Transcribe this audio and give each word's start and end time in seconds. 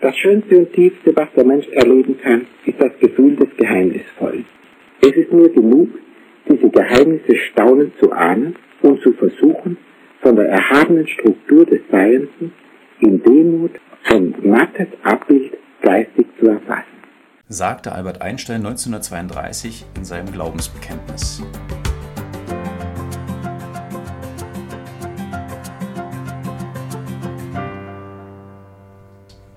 Das 0.00 0.14
Schönste 0.16 0.58
und 0.58 0.72
Tiefste, 0.72 1.16
was 1.16 1.28
der 1.34 1.44
Mensch 1.44 1.66
erleben 1.68 2.18
kann, 2.22 2.46
ist 2.66 2.80
das 2.80 2.92
Gefühl 3.00 3.36
des 3.36 3.48
Geheimnisvollen. 3.56 4.44
Es 5.00 5.12
ist 5.16 5.32
nur 5.32 5.48
genug, 5.48 5.88
diese 6.48 6.68
Geheimnisse 6.68 7.36
staunend 7.50 7.92
zu 7.98 8.12
ahnen 8.12 8.56
und 8.82 9.00
zu 9.02 9.12
versuchen, 9.12 9.78
von 10.20 10.36
der 10.36 10.48
erhabenen 10.48 11.08
Struktur 11.08 11.64
des 11.64 11.80
Seienden 11.90 12.52
in 13.00 13.22
Demut 13.22 13.72
ein 14.04 14.34
mattes 14.42 14.88
Abbild 15.02 15.52
geistig 15.80 16.26
zu 16.38 16.48
erfassen. 16.48 16.84
Sagte 17.48 17.92
Albert 17.92 18.22
Einstein 18.22 18.66
1932 18.66 19.86
in 19.96 20.04
seinem 20.04 20.30
Glaubensbekenntnis. 20.32 21.42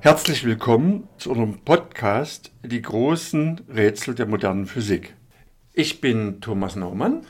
Herzlich 0.10 0.44
willkommen 0.44 1.08
zu 1.20 1.30
unserem 1.30 1.60
Podcast 1.60 2.52
Die 2.64 2.82
großen 2.82 3.62
Rätsel 3.72 4.16
der 4.16 4.26
modernen 4.26 4.66
Physik. 4.66 5.14
Ich 5.72 6.02
bin 6.02 6.42
Thomas 6.42 6.76
Naumann. 6.76 7.28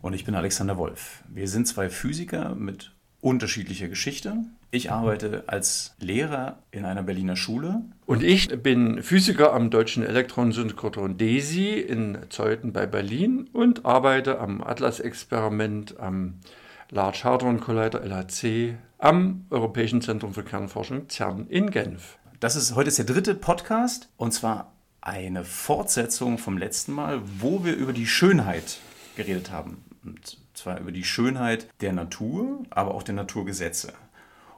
Und 0.00 0.14
ich 0.14 0.24
bin 0.24 0.34
Alexander 0.34 0.78
Wolf. 0.78 1.22
Wir 1.28 1.48
sind 1.48 1.68
zwei 1.68 1.90
Physiker 1.90 2.54
mit 2.54 2.92
unterschiedlicher 3.20 3.88
Geschichte. 3.88 4.38
Ich 4.70 4.90
arbeite 4.90 5.44
als 5.48 5.96
Lehrer 5.98 6.60
in 6.70 6.86
einer 6.86 7.02
Berliner 7.02 7.36
Schule. 7.36 7.82
Und 8.06 8.22
ich 8.22 8.48
bin 8.62 9.02
Physiker 9.02 9.52
am 9.52 9.68
Deutschen 9.68 10.02
Elektronensynchrotron 10.02 11.18
DESI 11.18 11.78
in 11.78 12.16
Zeuthen 12.30 12.72
bei 12.72 12.86
Berlin 12.86 13.50
und 13.52 13.84
arbeite 13.84 14.40
am 14.40 14.62
Atlas-Experiment 14.62 16.00
am 16.00 16.40
Large 16.88 17.24
Hadron 17.24 17.60
Collider 17.60 18.02
LHC 18.02 18.76
am 19.04 19.44
Europäischen 19.50 20.00
Zentrum 20.00 20.32
für 20.32 20.44
Kernforschung 20.44 21.10
CERN 21.10 21.46
in 21.48 21.70
Genf. 21.70 22.16
Das 22.40 22.56
ist 22.56 22.74
heute 22.74 22.88
ist 22.88 22.96
der 22.96 23.04
dritte 23.04 23.34
Podcast 23.34 24.08
und 24.16 24.32
zwar 24.32 24.72
eine 25.02 25.44
Fortsetzung 25.44 26.38
vom 26.38 26.56
letzten 26.56 26.92
Mal, 26.92 27.20
wo 27.38 27.66
wir 27.66 27.76
über 27.76 27.92
die 27.92 28.06
Schönheit 28.06 28.78
geredet 29.14 29.50
haben. 29.50 29.84
Und 30.02 30.38
zwar 30.54 30.80
über 30.80 30.90
die 30.90 31.04
Schönheit 31.04 31.68
der 31.82 31.92
Natur, 31.92 32.62
aber 32.70 32.94
auch 32.94 33.02
der 33.02 33.14
Naturgesetze. 33.14 33.92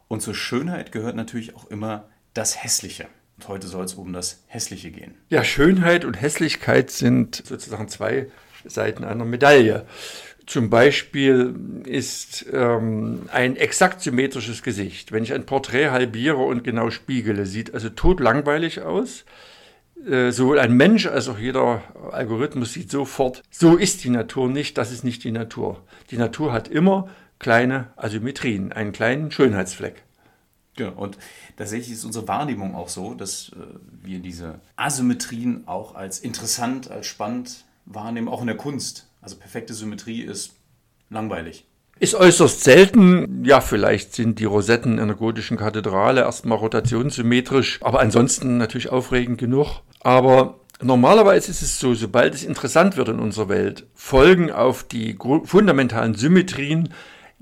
Und 0.06 0.22
zur 0.22 0.36
Schönheit 0.36 0.92
gehört 0.92 1.16
natürlich 1.16 1.56
auch 1.56 1.66
immer 1.66 2.04
das 2.32 2.62
Hässliche. 2.62 3.08
Und 3.38 3.48
heute 3.48 3.66
soll 3.66 3.84
es 3.84 3.94
um 3.94 4.12
das 4.12 4.44
Hässliche 4.46 4.92
gehen. 4.92 5.16
Ja, 5.28 5.42
Schönheit 5.42 6.04
und 6.04 6.14
Hässlichkeit 6.14 6.92
sind 6.92 7.42
sozusagen 7.44 7.88
zwei 7.88 8.28
Seiten 8.64 9.02
einer 9.02 9.24
Medaille. 9.24 9.86
Zum 10.46 10.70
Beispiel 10.70 11.82
ist 11.86 12.46
ähm, 12.52 13.22
ein 13.32 13.56
exakt 13.56 14.00
symmetrisches 14.00 14.62
Gesicht. 14.62 15.10
Wenn 15.10 15.24
ich 15.24 15.32
ein 15.32 15.44
Porträt 15.44 15.90
halbiere 15.90 16.36
und 16.38 16.62
genau 16.62 16.90
spiegele, 16.90 17.46
sieht 17.46 17.74
also 17.74 17.88
totlangweilig 17.88 18.82
aus. 18.82 19.24
Äh, 20.08 20.30
sowohl 20.30 20.60
ein 20.60 20.72
Mensch 20.72 21.06
als 21.06 21.28
auch 21.28 21.38
jeder 21.38 21.82
Algorithmus 22.12 22.72
sieht 22.72 22.92
sofort, 22.92 23.42
so 23.50 23.76
ist 23.76 24.04
die 24.04 24.10
Natur 24.10 24.48
nicht, 24.48 24.78
das 24.78 24.92
ist 24.92 25.02
nicht 25.02 25.24
die 25.24 25.32
Natur. 25.32 25.82
Die 26.10 26.16
Natur 26.16 26.52
hat 26.52 26.68
immer 26.68 27.08
kleine 27.40 27.88
Asymmetrien, 27.96 28.72
einen 28.72 28.92
kleinen 28.92 29.32
Schönheitsfleck. 29.32 30.04
Ja, 30.78 30.90
und 30.90 31.18
tatsächlich 31.56 31.92
ist 31.92 32.04
unsere 32.04 32.28
Wahrnehmung 32.28 32.74
auch 32.74 32.88
so, 32.88 33.14
dass 33.14 33.48
äh, 33.48 33.78
wir 34.02 34.20
diese 34.20 34.60
Asymmetrien 34.76 35.66
auch 35.66 35.94
als 35.96 36.20
interessant, 36.20 36.90
als 36.90 37.06
spannend 37.06 37.64
wahrnehmen, 37.86 38.28
auch 38.28 38.42
in 38.42 38.46
der 38.46 38.56
Kunst. 38.56 39.05
Also 39.26 39.38
perfekte 39.38 39.74
Symmetrie 39.74 40.20
ist 40.20 40.52
langweilig. 41.10 41.66
Ist 41.98 42.14
äußerst 42.14 42.62
selten. 42.62 43.44
Ja, 43.44 43.60
vielleicht 43.60 44.14
sind 44.14 44.38
die 44.38 44.44
Rosetten 44.44 44.98
in 44.98 45.08
der 45.08 45.16
gotischen 45.16 45.56
Kathedrale 45.56 46.20
erstmal 46.20 46.58
rotationssymmetrisch, 46.58 47.80
aber 47.82 47.98
ansonsten 47.98 48.56
natürlich 48.56 48.90
aufregend 48.90 49.38
genug. 49.38 49.80
Aber 49.98 50.60
normalerweise 50.80 51.50
ist 51.50 51.62
es 51.62 51.80
so, 51.80 51.92
sobald 51.94 52.36
es 52.36 52.44
interessant 52.44 52.96
wird 52.96 53.08
in 53.08 53.18
unserer 53.18 53.48
Welt, 53.48 53.88
folgen 53.94 54.52
auf 54.52 54.84
die 54.84 55.18
fundamentalen 55.42 56.14
Symmetrien 56.14 56.90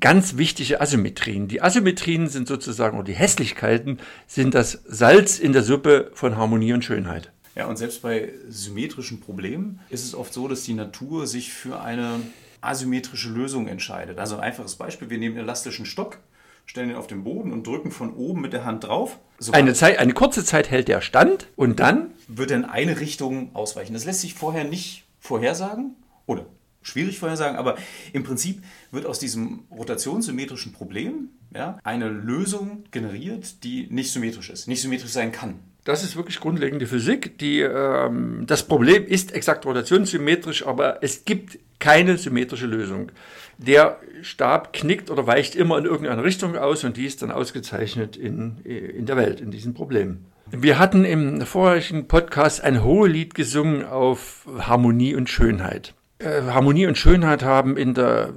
ganz 0.00 0.38
wichtige 0.38 0.80
Asymmetrien. 0.80 1.48
Die 1.48 1.60
Asymmetrien 1.60 2.28
sind 2.28 2.48
sozusagen, 2.48 2.96
oder 2.96 3.08
die 3.08 3.12
Hässlichkeiten 3.12 3.98
sind 4.26 4.54
das 4.54 4.82
Salz 4.86 5.38
in 5.38 5.52
der 5.52 5.62
Suppe 5.62 6.12
von 6.14 6.38
Harmonie 6.38 6.72
und 6.72 6.82
Schönheit. 6.82 7.33
Ja, 7.54 7.66
und 7.66 7.76
selbst 7.76 8.02
bei 8.02 8.32
symmetrischen 8.48 9.20
Problemen 9.20 9.80
ist 9.88 10.04
es 10.04 10.14
oft 10.14 10.32
so, 10.32 10.48
dass 10.48 10.64
die 10.64 10.74
Natur 10.74 11.26
sich 11.26 11.52
für 11.52 11.80
eine 11.80 12.20
asymmetrische 12.60 13.28
Lösung 13.28 13.68
entscheidet. 13.68 14.18
Also 14.18 14.36
ein 14.36 14.42
einfaches 14.42 14.76
Beispiel, 14.76 15.10
wir 15.10 15.18
nehmen 15.18 15.36
einen 15.36 15.46
elastischen 15.46 15.86
Stock, 15.86 16.18
stellen 16.66 16.90
ihn 16.90 16.96
auf 16.96 17.06
den 17.06 17.24
Boden 17.24 17.52
und 17.52 17.66
drücken 17.66 17.90
von 17.90 18.14
oben 18.14 18.40
mit 18.40 18.52
der 18.52 18.64
Hand 18.64 18.84
drauf. 18.84 19.18
eine, 19.52 19.74
Zeit, 19.74 19.98
eine 19.98 20.14
kurze 20.14 20.44
Zeit 20.44 20.70
hält 20.70 20.88
der 20.88 21.00
Stand 21.00 21.46
und 21.56 21.78
dann 21.78 22.12
wird 22.26 22.50
er 22.50 22.56
in 22.56 22.64
eine 22.64 23.00
Richtung 23.00 23.54
ausweichen. 23.54 23.92
Das 23.92 24.04
lässt 24.04 24.22
sich 24.22 24.34
vorher 24.34 24.64
nicht 24.64 25.04
vorhersagen 25.20 25.94
oder 26.26 26.46
schwierig 26.82 27.18
vorhersagen, 27.18 27.56
aber 27.56 27.76
im 28.12 28.24
Prinzip 28.24 28.62
wird 28.90 29.06
aus 29.06 29.18
diesem 29.18 29.64
rotationssymmetrischen 29.70 30.72
Problem 30.72 31.30
ja, 31.54 31.78
eine 31.82 32.08
Lösung 32.08 32.84
generiert, 32.90 33.62
die 33.64 33.86
nicht 33.90 34.12
symmetrisch 34.12 34.50
ist, 34.50 34.68
nicht 34.68 34.82
symmetrisch 34.82 35.12
sein 35.12 35.32
kann. 35.32 35.60
Das 35.84 36.02
ist 36.02 36.16
wirklich 36.16 36.40
grundlegende 36.40 36.86
Physik. 36.86 37.38
Die, 37.38 37.60
ähm, 37.60 38.44
das 38.46 38.66
Problem 38.66 39.06
ist 39.06 39.34
exakt 39.34 39.66
rotationssymmetrisch, 39.66 40.66
aber 40.66 41.02
es 41.02 41.26
gibt 41.26 41.58
keine 41.78 42.16
symmetrische 42.16 42.66
Lösung. 42.66 43.12
Der 43.58 43.98
Stab 44.22 44.72
knickt 44.72 45.10
oder 45.10 45.26
weicht 45.26 45.54
immer 45.54 45.76
in 45.78 45.84
irgendeine 45.84 46.24
Richtung 46.24 46.56
aus 46.56 46.84
und 46.84 46.96
die 46.96 47.04
ist 47.04 47.22
dann 47.22 47.30
ausgezeichnet 47.30 48.16
in, 48.16 48.58
in 48.64 49.04
der 49.04 49.16
Welt, 49.16 49.40
in 49.40 49.50
diesem 49.50 49.74
Problem. 49.74 50.24
Wir 50.50 50.78
hatten 50.78 51.04
im 51.04 51.42
vorherigen 51.42 52.08
Podcast 52.08 52.62
ein 52.62 52.82
Hohelied 52.82 53.34
gesungen 53.34 53.84
auf 53.84 54.46
Harmonie 54.58 55.14
und 55.14 55.28
Schönheit. 55.28 55.94
Äh, 56.18 56.42
Harmonie 56.42 56.86
und 56.86 56.96
Schönheit 56.96 57.42
haben 57.42 57.76
in 57.76 57.94
der 57.94 58.32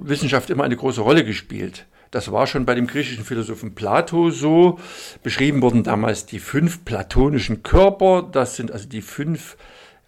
Wissenschaft 0.00 0.50
immer 0.50 0.64
eine 0.64 0.76
große 0.76 1.00
Rolle 1.00 1.24
gespielt. 1.24 1.86
Das 2.10 2.32
war 2.32 2.46
schon 2.46 2.64
bei 2.64 2.74
dem 2.74 2.86
griechischen 2.86 3.24
Philosophen 3.24 3.74
Plato 3.74 4.30
so. 4.30 4.78
Beschrieben 5.22 5.62
wurden 5.62 5.82
damals 5.82 6.26
die 6.26 6.38
fünf 6.38 6.84
platonischen 6.84 7.62
Körper. 7.62 8.22
Das 8.22 8.56
sind 8.56 8.72
also 8.72 8.88
die 8.88 9.02
fünf 9.02 9.56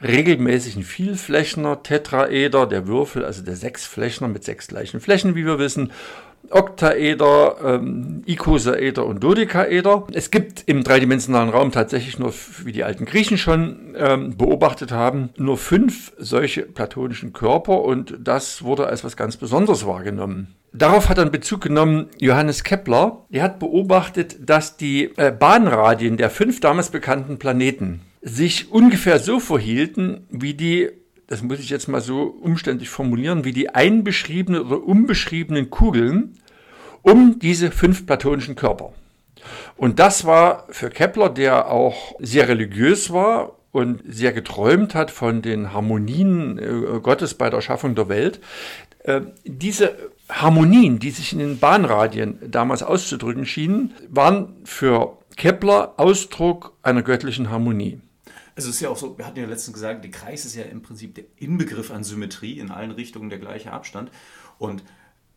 regelmäßigen 0.02 0.82
Vielflächner, 0.82 1.82
Tetraeder, 1.82 2.66
der 2.66 2.86
Würfel, 2.86 3.24
also 3.24 3.42
der 3.42 3.56
Sechsflächner 3.56 4.28
mit 4.28 4.44
sechs 4.44 4.68
gleichen 4.68 5.00
Flächen, 5.00 5.34
wie 5.34 5.44
wir 5.44 5.58
wissen. 5.58 5.92
Oktaeder, 6.48 7.56
ähm, 7.64 8.22
Ikosaeder 8.26 9.06
und 9.06 9.22
Dodekaeder. 9.22 10.06
Es 10.12 10.30
gibt 10.30 10.64
im 10.66 10.82
dreidimensionalen 10.82 11.50
Raum 11.50 11.72
tatsächlich 11.72 12.18
nur, 12.18 12.32
wie 12.64 12.72
die 12.72 12.84
alten 12.84 13.04
Griechen 13.04 13.38
schon 13.38 13.94
ähm, 13.96 14.36
beobachtet 14.36 14.92
haben, 14.92 15.30
nur 15.36 15.56
fünf 15.56 16.12
solche 16.18 16.62
platonischen 16.62 17.32
Körper 17.32 17.82
und 17.82 18.18
das 18.20 18.62
wurde 18.62 18.86
als 18.86 19.04
was 19.04 19.16
ganz 19.16 19.36
Besonderes 19.36 19.86
wahrgenommen. 19.86 20.54
Darauf 20.72 21.08
hat 21.08 21.18
dann 21.18 21.32
Bezug 21.32 21.62
genommen 21.62 22.06
Johannes 22.18 22.62
Kepler. 22.62 23.24
Er 23.30 23.42
hat 23.42 23.58
beobachtet, 23.58 24.48
dass 24.48 24.76
die 24.76 25.10
äh, 25.16 25.32
Bahnradien 25.32 26.16
der 26.16 26.30
fünf 26.30 26.60
damals 26.60 26.90
bekannten 26.90 27.38
Planeten 27.38 28.02
sich 28.22 28.70
ungefähr 28.70 29.18
so 29.18 29.40
verhielten, 29.40 30.26
wie 30.30 30.54
die, 30.54 30.90
das 31.30 31.42
muss 31.42 31.60
ich 31.60 31.70
jetzt 31.70 31.86
mal 31.86 32.00
so 32.00 32.22
umständlich 32.22 32.90
formulieren, 32.90 33.44
wie 33.44 33.52
die 33.52 33.70
einbeschriebenen 33.70 34.62
oder 34.62 34.82
unbeschriebenen 34.82 35.70
Kugeln 35.70 36.34
um 37.02 37.38
diese 37.38 37.70
fünf 37.70 38.04
platonischen 38.04 38.56
Körper. 38.56 38.92
Und 39.76 40.00
das 40.00 40.26
war 40.26 40.66
für 40.70 40.90
Kepler, 40.90 41.28
der 41.30 41.70
auch 41.70 42.16
sehr 42.18 42.48
religiös 42.48 43.12
war 43.12 43.52
und 43.70 44.02
sehr 44.08 44.32
geträumt 44.32 44.96
hat 44.96 45.12
von 45.12 45.40
den 45.40 45.72
Harmonien 45.72 46.58
äh, 46.58 46.98
Gottes 47.00 47.34
bei 47.34 47.48
der 47.48 47.60
Schaffung 47.60 47.94
der 47.94 48.08
Welt, 48.08 48.40
äh, 49.04 49.20
diese 49.44 49.96
Harmonien, 50.28 50.98
die 50.98 51.10
sich 51.10 51.32
in 51.32 51.38
den 51.38 51.58
Bahnradien 51.60 52.40
damals 52.50 52.82
auszudrücken 52.82 53.46
schienen, 53.46 53.94
waren 54.08 54.56
für 54.64 55.16
Kepler 55.36 55.94
Ausdruck 55.96 56.76
einer 56.82 57.02
göttlichen 57.02 57.50
Harmonie. 57.50 58.00
Also 58.54 58.68
es 58.68 58.76
ist 58.76 58.80
ja 58.80 58.88
auch 58.88 58.96
so, 58.96 59.16
wir 59.16 59.26
hatten 59.26 59.38
ja 59.38 59.46
letztens 59.46 59.74
gesagt, 59.74 60.04
der 60.04 60.10
Kreis 60.10 60.44
ist 60.44 60.54
ja 60.54 60.64
im 60.64 60.82
Prinzip 60.82 61.14
der 61.14 61.24
Inbegriff 61.36 61.90
an 61.90 62.04
Symmetrie, 62.04 62.58
in 62.58 62.70
allen 62.70 62.90
Richtungen 62.90 63.30
der 63.30 63.38
gleiche 63.38 63.72
Abstand. 63.72 64.10
Und 64.58 64.82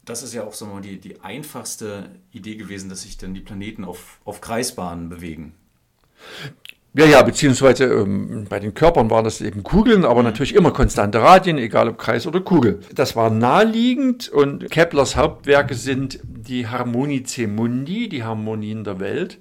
das 0.05 0.23
ist 0.23 0.33
ja 0.33 0.43
auch 0.43 0.53
so 0.53 0.65
mal 0.65 0.81
die, 0.81 0.99
die 0.99 1.21
einfachste 1.21 2.09
Idee 2.31 2.55
gewesen, 2.55 2.89
dass 2.89 3.03
sich 3.03 3.17
dann 3.17 3.33
die 3.33 3.41
Planeten 3.41 3.85
auf, 3.85 4.19
auf 4.25 4.41
Kreisbahnen 4.41 5.09
bewegen. 5.09 5.53
Ja, 6.95 7.05
ja, 7.05 7.23
beziehungsweise 7.23 7.85
ähm, 7.85 8.45
bei 8.47 8.59
den 8.59 8.75
Körpern 8.75 9.09
waren 9.09 9.23
das 9.23 9.41
eben 9.41 9.63
Kugeln, 9.63 10.05
aber 10.05 10.19
mhm. 10.19 10.27
natürlich 10.27 10.53
immer 10.53 10.71
konstante 10.71 11.21
Radien, 11.21 11.57
egal 11.57 11.89
ob 11.89 11.97
Kreis 11.97 12.27
oder 12.27 12.39
Kugel. 12.39 12.81
Das 12.93 13.15
war 13.15 13.31
naheliegend 13.31 14.29
und 14.29 14.69
Keplers 14.69 15.15
Hauptwerke 15.15 15.73
sind 15.73 16.19
die 16.23 16.67
Harmonice 16.67 17.47
Mundi, 17.47 18.09
die 18.09 18.23
Harmonien 18.23 18.83
der 18.83 18.99
Welt, 18.99 19.39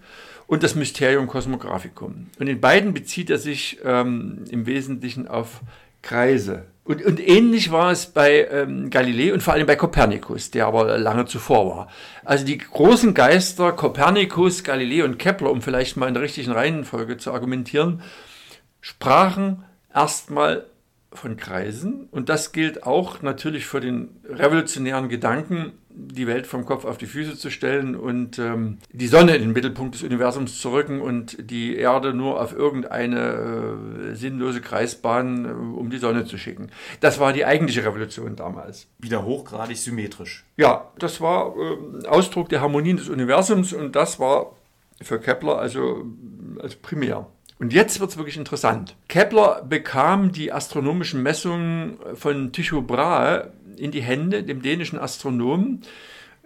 und 0.53 0.63
das 0.63 0.75
Mysterium 0.75 1.29
Cosmographicum. 1.29 2.27
Und 2.39 2.47
in 2.47 2.61
beiden 2.61 2.93
bezieht 2.93 3.31
er 3.31 3.39
sich 3.39 3.79
ähm, 3.87 4.45
im 4.51 4.67
Wesentlichen 4.67 5.27
auf 5.27 5.63
Kreise. 6.03 6.67
Und, 6.85 7.03
und 7.03 7.27
ähnlich 7.27 7.73
war 7.73 7.91
es 7.91 8.05
bei 8.05 8.47
ähm, 8.51 8.91
Galilei 8.91 9.33
und 9.33 9.43
vor 9.43 9.55
allem 9.55 9.67
bei 9.67 9.77
Kopernikus, 9.77 10.51
der 10.51 10.67
aber 10.67 10.99
lange 10.99 11.25
zuvor 11.25 11.75
war. 11.75 11.89
Also 12.23 12.45
die 12.45 12.59
großen 12.59 13.15
Geister 13.15 13.73
Kopernikus, 13.73 14.63
Galilei 14.63 15.03
und 15.05 15.19
Kepler, 15.19 15.51
um 15.51 15.63
vielleicht 15.63 15.97
mal 15.97 16.09
in 16.09 16.13
der 16.13 16.23
richtigen 16.23 16.53
Reihenfolge 16.53 17.17
zu 17.17 17.33
argumentieren, 17.33 18.03
sprachen 18.83 19.65
erstmal 19.95 20.67
von 21.15 21.39
Kreisen. 21.39 22.09
Und 22.11 22.29
das 22.29 22.53
gilt 22.53 22.83
auch 22.83 23.23
natürlich 23.23 23.65
für 23.65 23.81
den 23.81 24.21
revolutionären 24.29 25.09
Gedanken, 25.09 25.73
die 25.95 26.27
Welt 26.27 26.47
vom 26.47 26.65
Kopf 26.65 26.85
auf 26.85 26.99
die 26.99 27.07
Füße 27.07 27.37
zu 27.37 27.51
stellen 27.51 27.95
und 27.95 28.39
ähm, 28.39 28.79
die 28.93 29.07
Sonne 29.07 29.35
in 29.37 29.43
den 29.43 29.53
Mittelpunkt 29.53 29.95
des 29.95 30.03
Universums 30.03 30.59
zu 30.59 30.73
rücken 30.73 31.01
und 31.01 31.51
die 31.51 31.77
Erde 31.77 32.15
nur 32.15 32.41
auf 32.41 32.53
irgendeine 32.55 34.13
äh, 34.13 34.15
sinnlose 34.15 34.61
Kreisbahn 34.61 35.45
äh, 35.45 35.49
um 35.49 35.91
die 35.91 35.99
Sonne 35.99 36.25
zu 36.25 36.39
schicken. 36.39 36.71
Das 37.01 37.21
war 37.21 37.33
die 37.33 37.45
eigentliche 37.45 37.85
Revolution 37.85 38.37
damals. 38.37 38.89
Wieder 38.99 39.25
hochgradig 39.25 39.77
symmetrisch. 39.77 40.45
Ja, 40.57 40.91
das 40.99 41.21
war 41.21 41.55
äh, 41.57 42.07
Ausdruck 42.07 42.49
der 42.49 42.61
Harmonien 42.61 42.97
des 42.97 43.09
Universums 43.09 43.73
und 43.73 43.95
das 43.95 44.19
war 44.19 44.57
für 45.01 45.19
Kepler 45.19 45.59
also, 45.59 46.07
also 46.61 46.77
primär. 46.81 47.27
Und 47.63 47.73
jetzt 47.73 48.01
wird 48.01 48.11
es 48.11 48.17
wirklich 48.17 48.37
interessant. 48.37 48.97
Kepler 49.07 49.63
bekam 49.63 50.33
die 50.33 50.51
astronomischen 50.51 51.23
Messungen 51.23 51.97
von 52.15 52.51
Tycho 52.51 52.83
Brahe 52.83 53.53
in 53.77 53.93
die 53.93 54.03
Hände, 54.03 54.43
dem 54.43 54.63
dänischen 54.63 54.99
Astronomen, 54.99 55.83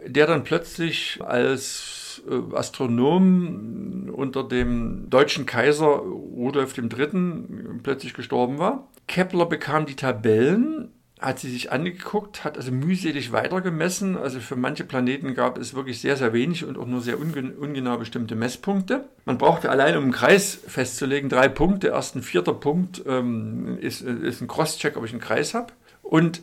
der 0.06 0.26
dann 0.26 0.44
plötzlich 0.44 1.18
als 1.24 2.22
äh, 2.28 2.54
Astronom 2.54 4.10
unter 4.12 4.44
dem 4.44 5.08
deutschen 5.08 5.46
Kaiser 5.46 5.86
Rudolf 5.86 6.76
III. 6.76 7.78
plötzlich 7.82 8.12
gestorben 8.12 8.58
war. 8.58 8.86
Kepler 9.06 9.46
bekam 9.46 9.86
die 9.86 9.96
Tabellen 9.96 10.90
hat 11.26 11.40
sie 11.40 11.50
sich 11.50 11.72
angeguckt, 11.72 12.44
hat 12.44 12.56
also 12.56 12.70
mühselig 12.70 13.32
weitergemessen. 13.32 14.16
Also 14.16 14.38
für 14.38 14.54
manche 14.54 14.84
Planeten 14.84 15.34
gab 15.34 15.58
es 15.58 15.74
wirklich 15.74 16.00
sehr, 16.00 16.16
sehr 16.16 16.32
wenig 16.32 16.64
und 16.64 16.78
auch 16.78 16.86
nur 16.86 17.00
sehr 17.00 17.18
ungenau 17.18 17.98
bestimmte 17.98 18.36
Messpunkte. 18.36 19.08
Man 19.24 19.36
brauchte 19.36 19.68
allein, 19.68 19.96
um 19.96 20.04
einen 20.04 20.12
Kreis 20.12 20.56
festzulegen, 20.68 21.28
drei 21.28 21.48
Punkte. 21.48 21.88
Erst 21.88 22.14
ein 22.14 22.22
vierter 22.22 22.54
Punkt 22.54 23.02
ähm, 23.06 23.76
ist, 23.80 24.02
ist 24.02 24.40
ein 24.40 24.46
Crosscheck, 24.46 24.96
ob 24.96 25.04
ich 25.04 25.10
einen 25.10 25.20
Kreis 25.20 25.52
habe. 25.52 25.72
Und 26.02 26.42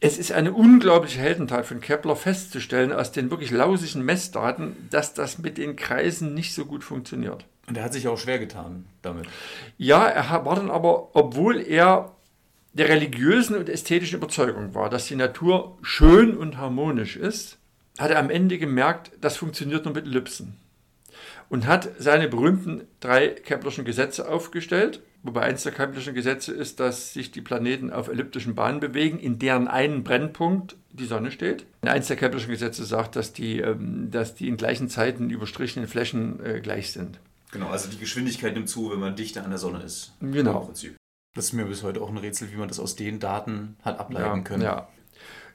es 0.00 0.18
ist 0.18 0.32
eine 0.32 0.52
unglaubliche 0.52 1.20
Heldentat 1.20 1.64
von 1.64 1.80
Kepler 1.80 2.14
festzustellen, 2.14 2.92
aus 2.92 3.12
den 3.12 3.30
wirklich 3.30 3.50
lausigen 3.50 4.04
Messdaten, 4.04 4.76
dass 4.90 5.14
das 5.14 5.38
mit 5.38 5.56
den 5.56 5.76
Kreisen 5.76 6.34
nicht 6.34 6.54
so 6.54 6.66
gut 6.66 6.84
funktioniert. 6.84 7.46
Und 7.68 7.78
er 7.78 7.84
hat 7.84 7.94
sich 7.94 8.06
auch 8.06 8.18
schwer 8.18 8.38
getan 8.38 8.84
damit. 9.00 9.28
Ja, 9.78 10.04
er 10.04 10.44
war 10.44 10.56
dann 10.56 10.70
aber, 10.70 11.14
obwohl 11.14 11.60
er 11.60 12.12
der 12.72 12.88
religiösen 12.88 13.56
und 13.56 13.68
ästhetischen 13.68 14.18
Überzeugung 14.18 14.74
war, 14.74 14.90
dass 14.90 15.06
die 15.06 15.16
Natur 15.16 15.78
schön 15.82 16.36
und 16.36 16.56
harmonisch 16.56 17.16
ist, 17.16 17.58
hat 17.98 18.10
er 18.10 18.18
am 18.18 18.30
Ende 18.30 18.58
gemerkt, 18.58 19.12
das 19.20 19.36
funktioniert 19.36 19.84
nur 19.84 19.94
mit 19.94 20.06
Ellipsen. 20.06 20.56
Und 21.48 21.66
hat 21.66 21.90
seine 21.98 22.28
berühmten 22.28 22.82
drei 23.00 23.28
Keplerschen 23.28 23.84
Gesetze 23.84 24.28
aufgestellt, 24.28 25.02
wobei 25.24 25.42
eins 25.42 25.64
der 25.64 25.72
Keplerschen 25.72 26.14
Gesetze 26.14 26.52
ist, 26.52 26.78
dass 26.78 27.12
sich 27.12 27.32
die 27.32 27.40
Planeten 27.40 27.92
auf 27.92 28.08
elliptischen 28.08 28.54
Bahnen 28.54 28.78
bewegen, 28.78 29.18
in 29.18 29.40
deren 29.40 29.66
einen 29.66 30.04
Brennpunkt 30.04 30.76
die 30.92 31.06
Sonne 31.06 31.32
steht. 31.32 31.66
Eins 31.82 32.06
der 32.06 32.16
Keplerschen 32.16 32.50
Gesetze 32.50 32.84
sagt, 32.84 33.16
dass 33.16 33.32
die, 33.32 33.58
ähm, 33.58 34.10
dass 34.12 34.36
die 34.36 34.48
in 34.48 34.56
gleichen 34.56 34.88
Zeiten 34.88 35.28
überstrichenen 35.28 35.88
Flächen 35.88 36.44
äh, 36.44 36.60
gleich 36.60 36.92
sind. 36.92 37.18
Genau, 37.50 37.68
also 37.68 37.90
die 37.90 37.98
Geschwindigkeit 37.98 38.54
nimmt 38.54 38.68
zu, 38.68 38.92
wenn 38.92 39.00
man 39.00 39.16
dichter 39.16 39.42
an 39.42 39.50
der 39.50 39.58
Sonne 39.58 39.82
ist. 39.82 40.12
Genau. 40.20 40.60
Im 40.60 40.66
Prinzip. 40.66 40.99
Das 41.34 41.46
ist 41.46 41.52
mir 41.52 41.64
bis 41.64 41.82
heute 41.82 42.00
auch 42.00 42.08
ein 42.08 42.16
Rätsel, 42.16 42.50
wie 42.52 42.56
man 42.56 42.68
das 42.68 42.80
aus 42.80 42.96
den 42.96 43.20
Daten 43.20 43.76
hat 43.82 44.00
ableiten 44.00 44.38
ja, 44.38 44.42
können. 44.42 44.62
Ja. 44.62 44.88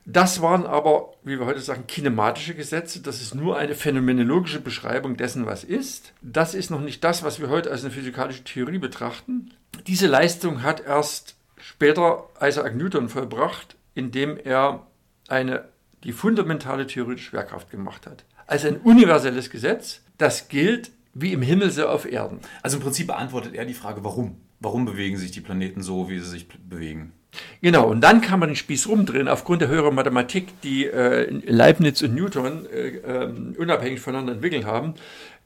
Das 0.06 0.42
waren 0.42 0.66
aber, 0.66 1.14
wie 1.24 1.40
wir 1.40 1.48
heute 1.48 1.60
sagen, 1.60 1.86
kinematische 1.88 2.54
Gesetze. 2.54 3.02
Das 3.02 3.22
ist 3.22 3.34
nur 3.34 3.58
eine 3.58 3.74
phänomenologische 3.74 4.62
Beschreibung 4.62 5.18
dessen, 5.18 5.48
was 5.48 5.64
ist. 5.64 6.14
Das 6.22 6.54
ist 6.54 6.70
noch 6.70 6.80
nicht 6.80 7.04
das, 7.04 7.24
was 7.24 7.40
wir 7.40 7.50
heute 7.50 7.72
als 7.72 7.84
eine 7.84 7.92
physikalische 7.92 8.44
Theorie 8.44 8.78
betrachten. 8.78 9.54
Diese 9.88 10.08
Leistung 10.08 10.62
hat 10.62 10.86
erst 10.86 11.36
später 11.58 12.30
Isaac 12.40 12.76
Newton 12.76 13.10
vollbracht, 13.10 13.76
indem 13.96 14.38
er 14.38 14.86
eine, 15.28 15.66
die 16.04 16.14
fundamentale 16.14 16.86
Theorie 16.86 17.16
der 17.16 17.22
Schwerkraft 17.22 17.72
gemacht 17.72 18.06
hat. 18.06 18.26
Also 18.46 18.68
ein 18.68 18.78
universelles 18.78 19.50
Gesetz, 19.50 20.02
das 20.20 20.48
gilt 20.48 20.92
wie 21.16 21.34
im 21.34 21.42
Himmel 21.42 21.72
so 21.72 21.88
auf 21.88 22.06
Erden. 22.06 22.40
Also 22.62 22.78
im 22.78 22.84
Prinzip 22.84 23.08
beantwortet 23.08 23.56
er 23.56 23.66
die 23.66 23.74
Frage, 23.74 24.04
warum? 24.04 24.45
Warum 24.60 24.86
bewegen 24.86 25.18
sich 25.18 25.32
die 25.32 25.42
Planeten 25.42 25.82
so, 25.82 26.10
wie 26.10 26.20
sie 26.20 26.30
sich 26.30 26.48
bewegen. 26.48 27.14
Genau, 27.62 27.88
und 27.88 28.02
dann 28.02 28.22
kann 28.22 28.40
man 28.40 28.50
den 28.50 28.56
Spieß 28.56 28.88
rumdrehen. 28.88 29.28
Aufgrund 29.28 29.62
der 29.62 29.68
höheren 29.68 29.96
Mathematik, 29.96 30.62
die 30.62 30.86
äh, 30.86 31.30
Leibniz 31.46 32.02
und 32.02 32.16
Newton 32.16 32.66
äh, 32.66 32.98
äh, 32.98 33.34
unabhängig 33.58 34.00
voneinander 34.00 34.34
entwickelt 34.34 34.66
haben, 34.66 34.94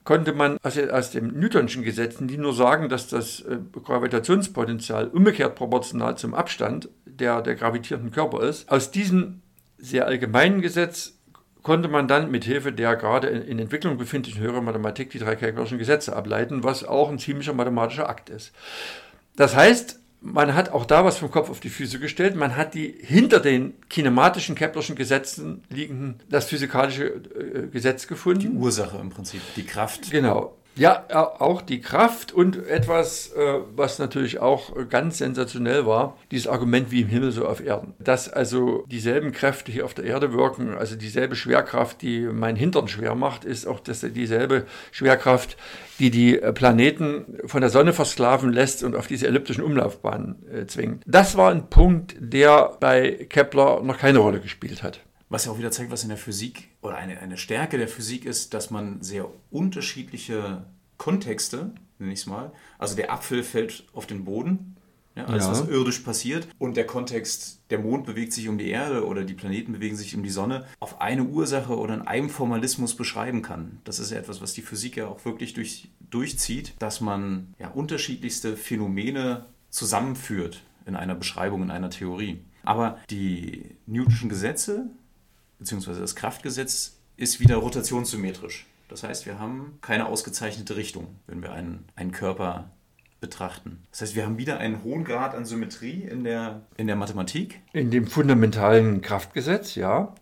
konnte 0.04 0.34
man 0.34 0.58
aus, 0.64 0.78
aus 0.78 1.12
den 1.12 1.40
Newtonschen 1.40 1.84
Gesetzen, 1.84 2.28
die 2.28 2.38
nur 2.38 2.54
sagen, 2.54 2.90
dass 2.90 3.08
das 3.08 3.42
äh, 3.42 3.58
Gravitationspotenzial 3.84 5.08
umgekehrt 5.08 5.56
proportional 5.56 6.18
zum 6.18 6.34
Abstand 6.34 6.90
der, 7.06 7.42
der 7.42 7.56
gravitierenden 7.56 8.12
Körper 8.12 8.42
ist, 8.42 8.70
aus 8.72 8.92
diesem 8.92 9.42
sehr 9.78 10.08
allgemeinen 10.08 10.62
Gesetz 10.62 11.19
konnte 11.64 11.90
man 11.90 12.08
dann 12.08 12.32
mit 12.32 12.46
Hilfe 12.46 12.72
der 12.72 12.96
gerade 12.96 13.28
in, 13.28 13.42
in 13.44 13.60
Entwicklung 13.60 13.98
befindlichen 13.98 14.42
höheren 14.42 14.64
Mathematik 14.64 15.10
die 15.10 15.20
drei 15.20 15.36
Keplerschen 15.36 15.78
Gesetze 15.78 16.16
ableiten, 16.16 16.64
was 16.64 16.84
auch 16.84 17.10
ein 17.10 17.20
ziemlicher 17.20 17.54
mathematischer 17.54 18.10
Akt 18.10 18.30
ist. 18.30 18.52
Das 19.36 19.56
heißt, 19.56 20.00
man 20.22 20.54
hat 20.54 20.70
auch 20.72 20.86
da 20.86 21.06
was 21.06 21.18
vom 21.18 21.32
Kopf 21.32 21.50
auf 21.50 21.60
die 21.60 21.70
Füße 21.70 22.00
gestellt. 22.00 22.36
Man 22.36 22.58
hat 22.58 22.74
die 22.74 22.94
hinter 23.00 23.40
den 23.40 23.74
kinematischen 23.90 24.56
Keplerschen 24.56 24.96
Gesetzen 24.96 25.64
liegenden, 25.70 26.20
das 26.30 26.46
physikalische 26.46 27.06
äh, 27.06 27.68
Gesetz 27.72 28.08
gefunden. 28.08 28.40
Die 28.42 28.50
Ursache 28.50 28.98
im 28.98 29.10
Prinzip, 29.10 29.42
die 29.56 29.66
Kraft. 29.66 30.12
Genau. 30.12 30.59
Ja, 30.80 31.06
auch 31.40 31.62
die 31.62 31.82
Kraft 31.82 32.32
und 32.32 32.66
etwas, 32.68 33.34
äh, 33.34 33.60
was 33.76 34.00
natürlich 34.00 34.40
auch 34.40 34.72
ganz 34.90 35.18
sensationell 35.18 35.86
war, 35.86 36.18
dieses 36.32 36.48
Argument 36.48 36.90
wie 36.90 37.02
im 37.02 37.10
Himmel 37.10 37.32
so 37.34 37.46
auf 37.46 37.60
Erden. 37.60 37.94
Dass 38.00 38.32
also 38.32 38.86
dieselben 38.88 39.34
Kräfte 39.34 39.74
hier 39.74 39.84
auf 39.84 39.94
der 39.94 40.06
Erde 40.06 40.32
wirken, 40.32 40.74
also 40.74 40.96
dieselbe 40.96 41.36
Schwerkraft, 41.36 42.02
die 42.02 42.22
mein 42.22 42.56
Hintern 42.56 42.88
schwer 42.88 43.14
macht, 43.14 43.44
ist 43.44 43.68
auch 43.68 43.82
dass 43.82 44.00
dieselbe 44.00 44.66
Schwerkraft, 44.92 45.58
die 46.00 46.12
die 46.12 46.38
Planeten 46.54 47.40
von 47.46 47.60
der 47.60 47.70
Sonne 47.70 47.92
versklaven 47.92 48.54
lässt 48.54 48.82
und 48.84 48.96
auf 48.96 49.08
diese 49.08 49.28
elliptischen 49.28 49.64
Umlaufbahnen 49.64 50.38
äh, 50.50 50.66
zwingt. 50.66 51.04
Das 51.06 51.36
war 51.36 51.52
ein 51.52 51.70
Punkt, 51.70 52.16
der 52.20 52.78
bei 52.80 53.28
Kepler 53.30 53.82
noch 53.82 53.98
keine 53.98 54.20
Rolle 54.20 54.40
gespielt 54.40 54.82
hat. 54.82 55.02
Was 55.30 55.46
ja 55.46 55.52
auch 55.52 55.60
wieder 55.60 55.72
zeigt, 55.72 55.92
was 55.92 56.04
in 56.04 56.10
der 56.10 56.18
Physik 56.18 56.70
oder 56.82 56.96
eine, 56.98 57.20
eine 57.20 57.38
Stärke 57.38 57.78
der 57.78 57.88
Physik 57.88 58.26
ist, 58.26 58.54
dass 58.54 58.72
man 58.72 59.02
sehr 59.02 59.30
unterschiedliche 59.52 60.66
Kontexte, 60.98 61.72
nenne 62.00 62.14
ich 62.14 62.20
es 62.20 62.26
mal, 62.26 62.52
also 62.80 62.96
der 62.96 63.12
Apfel 63.12 63.44
fällt 63.44 63.86
auf 63.94 64.08
den 64.08 64.26
Boden, 64.26 64.76
ja, 65.16 65.26
alles 65.26 65.46
ja. 65.46 65.52
was 65.52 65.68
irdisch 65.68 66.00
passiert 66.00 66.48
und 66.58 66.78
der 66.78 66.86
Kontext, 66.86 67.62
der 67.70 67.80
Mond 67.80 68.06
bewegt 68.06 68.34
sich 68.34 68.48
um 68.48 68.58
die 68.58 68.70
Erde 68.70 69.06
oder 69.06 69.24
die 69.24 69.34
Planeten 69.34 69.74
bewegen 69.74 69.96
sich 69.96 70.16
um 70.16 70.24
die 70.24 70.30
Sonne, 70.30 70.66
auf 70.80 71.02
eine 71.02 71.24
Ursache 71.24 71.78
oder 71.78 71.94
in 71.94 72.02
einem 72.02 72.30
Formalismus 72.30 72.96
beschreiben 72.96 73.42
kann. 73.42 73.80
Das 73.84 74.00
ist 74.00 74.12
ja 74.12 74.18
etwas, 74.18 74.42
was 74.42 74.54
die 74.54 74.62
Physik 74.62 74.98
ja 74.98 75.08
auch 75.08 75.26
wirklich 75.26 75.54
durch, 75.54 75.90
durchzieht, 76.10 76.74
dass 76.80 77.02
man 77.02 77.54
ja 77.60 77.70
unterschiedlichste 77.70 78.56
Phänomene 78.56 79.46
zusammenführt 79.70 80.64
in 80.86 80.96
einer 80.96 81.16
Beschreibung, 81.16 81.64
in 81.64 81.72
einer 81.72 81.90
Theorie. 81.90 82.40
Aber 82.64 82.98
die 83.10 83.76
Newtonschen 83.88 84.30
Gesetze 84.30 84.90
beziehungsweise 85.60 86.02
das 86.02 86.16
Kraftgesetz 86.16 86.98
ist 87.18 87.40
wieder 87.40 87.58
rotationssymmetrisch. 87.58 88.66
Das 88.88 89.04
heißt, 89.04 89.26
wir 89.26 89.40
haben 89.40 89.78
keine 89.82 90.08
ausgezeichnete 90.08 90.76
Richtung, 90.76 91.08
wenn 91.28 91.44
wir 91.44 91.52
einen, 91.52 91.86
einen 91.96 92.12
Körper 92.12 92.72
betrachten. 93.22 93.84
Das 93.92 94.02
heißt, 94.02 94.16
wir 94.16 94.26
haben 94.26 94.38
wieder 94.38 94.58
einen 94.58 94.84
hohen 94.84 95.04
Grad 95.04 95.36
an 95.36 95.46
Symmetrie 95.46 96.04
in 96.04 96.24
der, 96.24 96.62
in 96.78 96.88
der 96.88 96.96
Mathematik. 96.96 97.62
In 97.74 97.92
dem 97.92 98.08
fundamentalen 98.08 99.02
Kraftgesetz, 99.02 99.76
ja. 99.76 100.16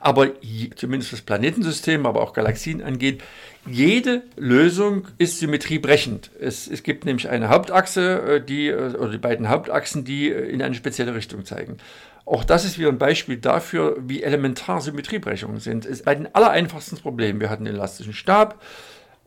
Aber 0.00 0.28
zumindest 0.76 1.12
was 1.12 1.22
Planetensystem, 1.22 2.04
aber 2.04 2.20
auch 2.20 2.32
Galaxien 2.32 2.82
angeht, 2.82 3.22
jede 3.66 4.22
Lösung 4.36 5.08
ist 5.18 5.38
symmetriebrechend. 5.38 6.30
Es, 6.40 6.66
es 6.68 6.82
gibt 6.82 7.04
nämlich 7.04 7.28
eine 7.28 7.48
Hauptachse, 7.48 8.36
äh, 8.36 8.44
die, 8.44 8.68
äh, 8.68 8.96
oder 8.96 9.10
die 9.10 9.18
beiden 9.18 9.48
Hauptachsen, 9.48 10.04
die 10.04 10.30
äh, 10.30 10.48
in 10.48 10.62
eine 10.62 10.74
spezielle 10.74 11.14
Richtung 11.14 11.44
zeigen. 11.44 11.78
Auch 12.28 12.44
das 12.44 12.64
ist 12.64 12.78
wieder 12.78 12.90
ein 12.90 12.98
Beispiel 12.98 13.38
dafür, 13.38 13.96
wie 14.00 14.22
elementar 14.22 14.80
Symmetriebrechungen 14.80 15.60
sind. 15.60 15.86
Es 15.86 15.98
ist 15.98 16.04
bei 16.04 16.14
den 16.14 16.34
allereinfachsten 16.34 16.98
Problemen. 16.98 17.40
Wir 17.40 17.48
hatten 17.48 17.64
den 17.64 17.74
elastischen 17.74 18.12
Stab, 18.12 18.60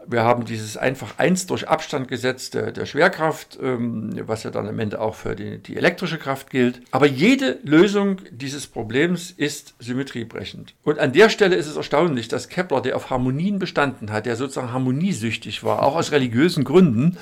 wir 0.07 0.23
haben 0.23 0.45
dieses 0.45 0.77
einfach 0.77 1.19
1 1.19 1.45
durch 1.47 1.67
Abstand 1.67 2.07
Gesetz 2.07 2.49
der, 2.49 2.71
der 2.71 2.85
Schwerkraft, 2.85 3.59
ähm, 3.61 4.11
was 4.25 4.43
ja 4.43 4.49
dann 4.49 4.67
am 4.67 4.79
Ende 4.79 4.99
auch 4.99 5.15
für 5.15 5.35
die, 5.35 5.59
die, 5.59 5.77
elektrische 5.77 6.17
Kraft 6.17 6.49
gilt. 6.49 6.81
Aber 6.91 7.05
jede 7.05 7.59
Lösung 7.63 8.17
dieses 8.31 8.67
Problems 8.67 9.31
ist 9.31 9.75
symmetriebrechend. 9.79 10.73
Und 10.83 10.99
an 10.99 11.13
der 11.13 11.29
Stelle 11.29 11.55
ist 11.55 11.67
es 11.67 11.75
erstaunlich, 11.75 12.27
dass 12.27 12.49
Kepler, 12.49 12.81
der 12.81 12.95
auf 12.95 13.09
Harmonien 13.09 13.59
bestanden 13.59 14.11
hat, 14.11 14.25
der 14.25 14.35
sozusagen 14.35 14.73
harmoniesüchtig 14.73 15.63
war, 15.63 15.83
auch 15.83 15.95
aus 15.95 16.11
religiösen 16.11 16.63
Gründen, 16.63 17.17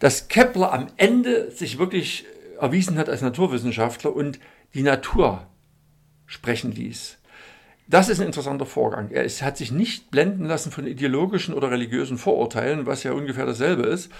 dass 0.00 0.28
Kepler 0.28 0.72
am 0.72 0.88
Ende 0.96 1.50
sich 1.50 1.78
wirklich 1.78 2.26
erwiesen 2.60 2.98
hat 2.98 3.08
als 3.08 3.22
Naturwissenschaftler 3.22 4.14
und 4.14 4.38
die 4.74 4.82
Natur 4.82 5.46
sprechen 6.26 6.72
ließ. 6.72 7.18
Das 7.90 8.10
ist 8.10 8.20
ein 8.20 8.26
interessanter 8.26 8.66
Vorgang. 8.66 9.10
Er 9.10 9.26
hat 9.26 9.56
sich 9.56 9.72
nicht 9.72 10.10
blenden 10.10 10.44
lassen 10.44 10.70
von 10.70 10.86
ideologischen 10.86 11.54
oder 11.54 11.70
religiösen 11.70 12.18
Vorurteilen, 12.18 12.84
was 12.84 13.02
ja 13.02 13.12
ungefähr 13.12 13.46
dasselbe 13.46 13.84
ist, 13.84 14.12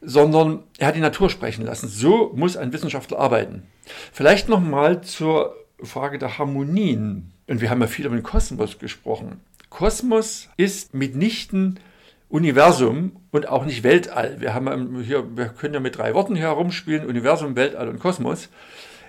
sondern 0.00 0.62
er 0.78 0.86
hat 0.86 0.94
die 0.94 1.00
Natur 1.00 1.28
sprechen 1.28 1.66
lassen. 1.66 1.88
So 1.88 2.32
muss 2.36 2.56
ein 2.56 2.72
Wissenschaftler 2.72 3.18
arbeiten. 3.18 3.64
Vielleicht 4.12 4.48
nochmal 4.48 5.00
zur 5.00 5.56
Frage 5.82 6.18
der 6.18 6.38
Harmonien. 6.38 7.32
Und 7.48 7.60
wir 7.60 7.70
haben 7.70 7.80
ja 7.80 7.88
viel 7.88 8.06
über 8.06 8.14
den 8.14 8.22
Kosmos 8.22 8.78
gesprochen. 8.78 9.40
Kosmos 9.68 10.48
ist 10.56 10.94
mitnichten 10.94 11.80
Universum 12.28 13.16
und 13.32 13.48
auch 13.48 13.64
nicht 13.64 13.82
Weltall. 13.82 14.36
Wir, 14.40 14.54
haben 14.54 15.02
hier, 15.02 15.36
wir 15.36 15.46
können 15.46 15.74
ja 15.74 15.80
mit 15.80 15.96
drei 15.96 16.14
Worten 16.14 16.36
hier 16.36 16.46
herumspielen, 16.46 17.06
Universum, 17.06 17.56
Weltall 17.56 17.88
und 17.88 17.98
Kosmos. 17.98 18.48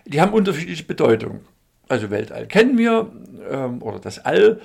Die 0.10 0.20
haben 0.20 0.34
unterschiedliche 0.34 0.84
Bedeutung. 0.84 1.42
Also 1.88 2.10
Weltall 2.10 2.48
kennen 2.48 2.78
wir, 2.78 3.12
ähm, 3.50 3.82
oder 3.82 4.00
das 4.00 4.20
All. 4.20 4.60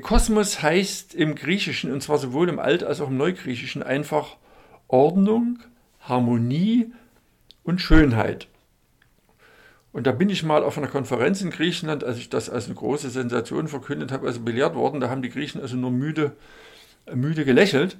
Kosmos 0.00 0.62
heißt 0.62 1.14
im 1.14 1.34
Griechischen, 1.34 1.92
und 1.92 2.02
zwar 2.02 2.18
sowohl 2.18 2.48
im 2.48 2.58
Alt- 2.58 2.84
als 2.84 3.00
auch 3.00 3.08
im 3.08 3.16
Neugriechischen, 3.16 3.82
einfach 3.82 4.36
Ordnung, 4.86 5.58
Harmonie 6.00 6.92
und 7.64 7.80
Schönheit. 7.80 8.48
Und 9.92 10.06
da 10.06 10.12
bin 10.12 10.30
ich 10.30 10.42
mal 10.42 10.62
auf 10.62 10.78
einer 10.78 10.88
Konferenz 10.88 11.42
in 11.42 11.50
Griechenland, 11.50 12.04
als 12.04 12.18
ich 12.18 12.30
das 12.30 12.48
als 12.48 12.66
eine 12.66 12.74
große 12.74 13.10
Sensation 13.10 13.68
verkündet 13.68 14.10
habe, 14.10 14.26
also 14.26 14.40
belehrt 14.40 14.74
worden, 14.74 15.00
da 15.00 15.10
haben 15.10 15.22
die 15.22 15.30
Griechen 15.30 15.60
also 15.60 15.76
nur 15.76 15.90
müde, 15.90 16.32
müde 17.14 17.44
gelächelt, 17.44 17.98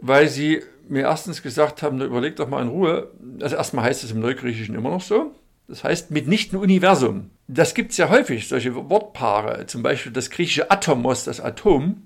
weil 0.00 0.28
sie 0.28 0.62
mir 0.88 1.02
erstens 1.02 1.42
gesagt 1.42 1.82
haben, 1.82 2.00
überleg 2.00 2.36
doch 2.36 2.48
mal 2.48 2.62
in 2.62 2.68
Ruhe. 2.68 3.10
Also 3.40 3.56
erstmal 3.56 3.84
heißt 3.84 4.04
es 4.04 4.10
im 4.12 4.20
Neugriechischen 4.20 4.74
immer 4.74 4.90
noch 4.90 5.00
so, 5.00 5.32
das 5.68 5.84
heißt 5.84 6.10
mitnichten 6.10 6.58
Universum. 6.58 7.30
Das 7.48 7.74
gibt 7.74 7.92
es 7.92 7.96
ja 7.96 8.08
häufig, 8.08 8.48
solche 8.48 8.74
Wortpaare. 8.74 9.66
Zum 9.66 9.82
Beispiel 9.82 10.12
das 10.12 10.30
griechische 10.30 10.70
Atomos, 10.70 11.24
das 11.24 11.40
Atom, 11.40 12.02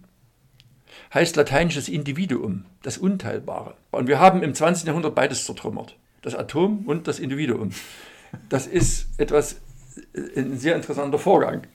heißt 1.13 1.37
lateinisches 1.37 1.89
Individuum, 1.89 2.65
das 2.83 2.99
Unteilbare. 2.99 3.75
Und 3.91 4.09
wir 4.09 4.19
haben 4.19 4.43
im 4.43 4.55
20. 4.55 4.87
Jahrhundert 4.87 5.15
beides 5.15 5.45
zertrümmert. 5.45 5.97
Das 6.23 6.35
Atom 6.35 6.85
und 6.87 7.09
das 7.09 7.19
Individuum. 7.19 7.71
Das 8.49 8.67
ist 8.67 9.09
etwas, 9.19 9.61
äh, 10.13 10.41
ein 10.41 10.59
sehr 10.59 10.77
interessanter 10.77 11.19
Vorgang. 11.19 11.67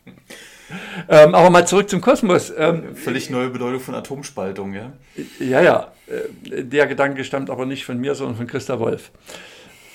Ähm, 1.10 1.36
aber 1.36 1.50
mal 1.50 1.68
zurück 1.68 1.90
zum 1.90 2.02
Kosmos. 2.02 2.52
Ähm, 2.56 2.96
Völlig 2.96 3.30
neue 3.30 3.50
Bedeutung 3.50 3.80
von 3.80 3.96
Atomspaltung, 3.96 4.74
ja? 4.74 4.94
Ja, 5.40 5.62
ja. 5.62 5.92
Äh, 6.08 6.63
der 6.63 6.88
Gedanke 6.88 7.24
stammt 7.24 7.50
aber 7.50 7.66
nicht 7.66 7.86
von 7.86 8.00
mir, 8.00 8.16
sondern 8.16 8.38
von 8.38 8.48
Christa 8.48 8.80
Wolf. 8.80 9.12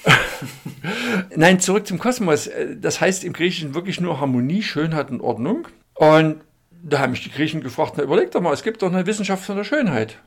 Nein, 1.37 1.61
zurück 1.61 1.87
zum 1.87 1.99
Kosmos. 1.99 2.47
Äh, 2.47 2.77
das 2.77 3.01
heißt 3.01 3.25
im 3.25 3.33
Griechischen 3.33 3.75
wirklich 3.75 4.01
nur 4.01 4.21
Harmonie, 4.21 4.63
Schönheit 4.63 5.11
und 5.11 5.21
Ordnung. 5.21 5.69
Und 5.95 6.41
da 6.83 7.01
haben 7.01 7.11
mich 7.11 7.25
die 7.25 7.31
Griechen 7.31 7.61
gefragt, 7.61 7.95
na 7.97 8.05
überleg 8.05 8.31
doch 8.31 8.41
mal, 8.41 8.53
es 8.53 8.63
gibt 8.63 8.83
doch 8.83 8.93
eine 8.93 9.07
Wissenschaft 9.07 9.45
von 9.45 9.57
der 9.57 9.65
Schönheit. 9.65 10.19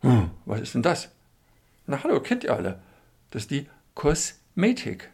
Hm, 0.00 0.30
was 0.44 0.60
ist 0.60 0.74
denn 0.74 0.82
das? 0.82 1.10
Na 1.86 2.02
hallo, 2.02 2.20
kennt 2.20 2.44
ihr 2.44 2.54
alle. 2.54 2.80
Das 3.30 3.42
ist 3.42 3.50
die 3.50 3.66
Kosmetik. 3.94 5.10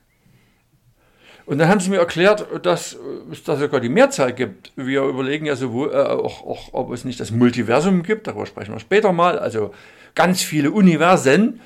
Und 1.45 1.59
dann 1.59 1.69
haben 1.69 1.81
sie 1.81 1.91
mir 1.91 1.99
erklärt, 1.99 2.45
dass 2.67 2.97
es 3.31 3.45
da 3.45 3.57
sogar 3.57 3.81
die 3.81 3.89
Mehrzahl 3.89 4.33
gibt. 4.33 4.73
Wir 4.75 5.03
überlegen 5.05 5.47
ja 5.47 5.55
sowohl, 5.55 5.93
äh, 5.93 5.97
auch, 5.97 6.45
auch, 6.45 6.69
ob 6.73 6.91
es 6.91 7.05
nicht 7.05 7.21
das 7.21 7.31
Multiversum 7.31 8.03
gibt, 8.03 8.27
darüber 8.27 8.47
sprechen 8.47 8.75
wir 8.75 8.81
später 8.81 9.13
mal, 9.13 9.39
also 9.39 9.73
ganz 10.17 10.43
viele 10.43 10.73
Universen 10.73 11.61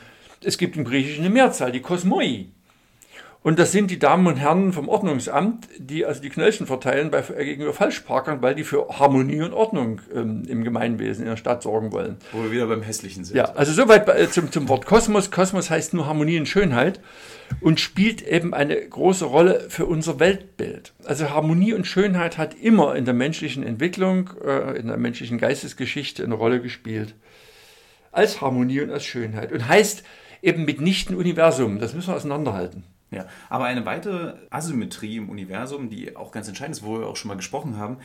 es 0.44 0.58
gibt 0.58 0.76
im 0.76 0.84
Griechischen 0.84 1.24
eine 1.24 1.32
Mehrzahl, 1.32 1.72
die 1.72 1.80
Kosmoi. 1.80 2.48
Und 3.42 3.58
das 3.58 3.72
sind 3.72 3.90
die 3.90 3.98
Damen 3.98 4.26
und 4.26 4.36
Herren 4.36 4.74
vom 4.74 4.90
Ordnungsamt, 4.90 5.66
die 5.78 6.04
also 6.04 6.20
die 6.20 6.28
Knöllchen 6.28 6.66
verteilen 6.66 7.10
bei, 7.10 7.24
äh, 7.34 7.46
gegenüber 7.46 7.72
Falschparkern, 7.72 8.42
weil 8.42 8.54
die 8.54 8.64
für 8.64 8.86
Harmonie 8.98 9.40
und 9.40 9.54
Ordnung 9.54 10.02
ähm, 10.14 10.44
im 10.46 10.62
Gemeinwesen 10.62 11.22
in 11.22 11.30
der 11.30 11.38
Stadt 11.38 11.62
sorgen 11.62 11.90
wollen. 11.90 12.18
Wo 12.32 12.42
wir 12.42 12.52
wieder 12.52 12.66
beim 12.66 12.82
Hässlichen 12.82 13.24
sind. 13.24 13.36
Ja, 13.36 13.44
also 13.52 13.72
soweit 13.72 14.06
äh, 14.10 14.28
zum, 14.28 14.52
zum 14.52 14.68
Wort 14.68 14.84
Kosmos. 14.84 15.30
Kosmos 15.30 15.70
heißt 15.70 15.94
nur 15.94 16.06
Harmonie 16.06 16.38
und 16.38 16.48
Schönheit 16.48 17.00
und 17.62 17.80
spielt 17.80 18.20
eben 18.20 18.52
eine 18.52 18.76
große 18.76 19.24
Rolle 19.24 19.70
für 19.70 19.86
unser 19.86 20.20
Weltbild. 20.20 20.92
Also 21.06 21.30
Harmonie 21.30 21.72
und 21.72 21.86
Schönheit 21.86 22.36
hat 22.36 22.52
immer 22.52 22.94
in 22.94 23.06
der 23.06 23.14
menschlichen 23.14 23.62
Entwicklung, 23.62 24.32
äh, 24.44 24.78
in 24.78 24.88
der 24.88 24.98
menschlichen 24.98 25.38
Geistesgeschichte 25.38 26.24
eine 26.24 26.34
Rolle 26.34 26.60
gespielt. 26.60 27.14
Als 28.12 28.42
Harmonie 28.42 28.82
und 28.82 28.90
als 28.90 29.06
Schönheit. 29.06 29.50
Und 29.50 29.66
heißt, 29.66 30.04
eben 30.42 30.64
mitnichten 30.64 31.16
Universum. 31.16 31.78
Das 31.78 31.94
müssen 31.94 32.08
wir 32.08 32.16
auseinanderhalten. 32.16 32.84
Ja, 33.10 33.26
aber 33.48 33.64
eine 33.64 33.84
weitere 33.86 34.34
Asymmetrie 34.50 35.16
im 35.16 35.30
Universum, 35.30 35.90
die 35.90 36.16
auch 36.16 36.30
ganz 36.30 36.46
entscheidend 36.46 36.76
ist, 36.76 36.84
wo 36.84 37.00
wir 37.00 37.06
auch 37.08 37.16
schon 37.16 37.28
mal 37.28 37.36
gesprochen 37.36 37.76
haben, 37.76 37.98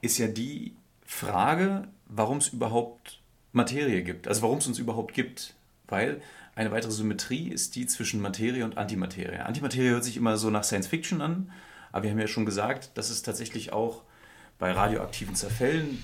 ist 0.00 0.18
ja 0.18 0.28
die 0.28 0.74
Frage, 1.04 1.88
warum 2.06 2.38
es 2.38 2.48
überhaupt 2.48 3.20
Materie 3.52 4.02
gibt. 4.02 4.28
Also 4.28 4.42
warum 4.42 4.58
es 4.58 4.66
uns 4.66 4.78
überhaupt 4.78 5.14
gibt. 5.14 5.54
Weil 5.88 6.22
eine 6.54 6.70
weitere 6.70 6.92
Symmetrie 6.92 7.48
ist 7.48 7.74
die 7.76 7.86
zwischen 7.86 8.20
Materie 8.20 8.64
und 8.64 8.78
Antimaterie. 8.78 9.40
Antimaterie 9.40 9.90
hört 9.90 10.04
sich 10.04 10.16
immer 10.16 10.36
so 10.36 10.50
nach 10.50 10.64
Science 10.64 10.86
Fiction 10.86 11.20
an, 11.20 11.50
aber 11.90 12.04
wir 12.04 12.10
haben 12.10 12.18
ja 12.18 12.26
schon 12.26 12.46
gesagt, 12.46 12.90
dass 12.94 13.10
es 13.10 13.22
tatsächlich 13.22 13.72
auch 13.72 14.02
bei 14.58 14.70
radioaktiven 14.72 15.34
Zerfällen 15.34 16.02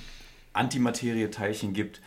Antimaterie-Teilchen 0.52 1.72
gibt. 1.72 2.00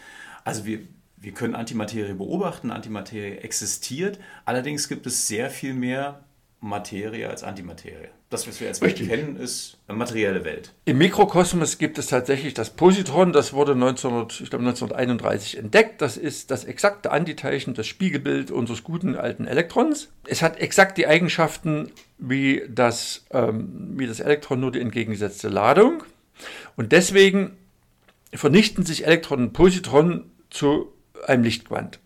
Also 0.44 0.66
wir, 0.66 0.80
wir 1.22 1.34
können 1.34 1.56
Antimaterie 1.56 2.14
beobachten, 2.14 2.72
Antimaterie 2.72 3.38
existiert, 3.38 4.20
allerdings 4.46 4.88
gibt 4.88 5.06
es 5.06 5.28
sehr 5.28 5.50
viel 5.50 5.74
mehr 5.74 6.24
Materie 6.62 7.30
als 7.30 7.44
Antimaterie. 7.44 8.10
Das, 8.30 8.48
was 8.48 8.62
wir 8.62 8.70
als 8.70 8.82
Welt 8.82 8.96
kennen, 8.96 9.36
ist 9.36 9.78
eine 9.88 9.98
materielle 9.98 10.46
Welt. 10.46 10.72
Im 10.86 11.00
Mikrokosmos 11.00 11.80
gibt 11.80 11.98
es 11.98 12.08
tatsächlich 12.08 12.54
das 12.54 12.70
Positron, 12.70 13.34
das 13.34 13.52
wurde 13.52 13.74
1900, 13.74 14.42
ich 14.42 14.50
glaube 14.50 14.64
1931 14.64 15.58
entdeckt. 15.58 16.02
Das 16.02 16.18
ist 16.18 16.50
das 16.50 16.64
exakte 16.64 17.12
Antiteilchen, 17.12 17.74
das 17.74 17.88
Spiegelbild 17.88 18.50
unseres 18.52 18.84
guten 18.84 19.16
alten 19.16 19.48
Elektrons. 19.48 20.10
Es 20.26 20.42
hat 20.42 20.60
exakt 20.60 20.98
die 20.98 21.08
Eigenschaften 21.08 21.92
wie 22.20 22.64
das, 22.70 23.26
ähm, 23.32 23.96
wie 23.98 24.08
das 24.08 24.20
Elektron, 24.20 24.62
nur 24.62 24.72
die 24.72 24.80
entgegengesetzte 24.80 25.50
Ladung. 25.50 26.04
Und 26.78 26.94
deswegen 26.94 27.58
vernichten 28.34 28.86
sich 28.86 29.06
Elektronen 29.06 29.48
und 29.48 29.54
Positronen 29.54 30.32
zu 30.50 30.94
einem 31.28 31.44
Lichtquant. 31.44 32.00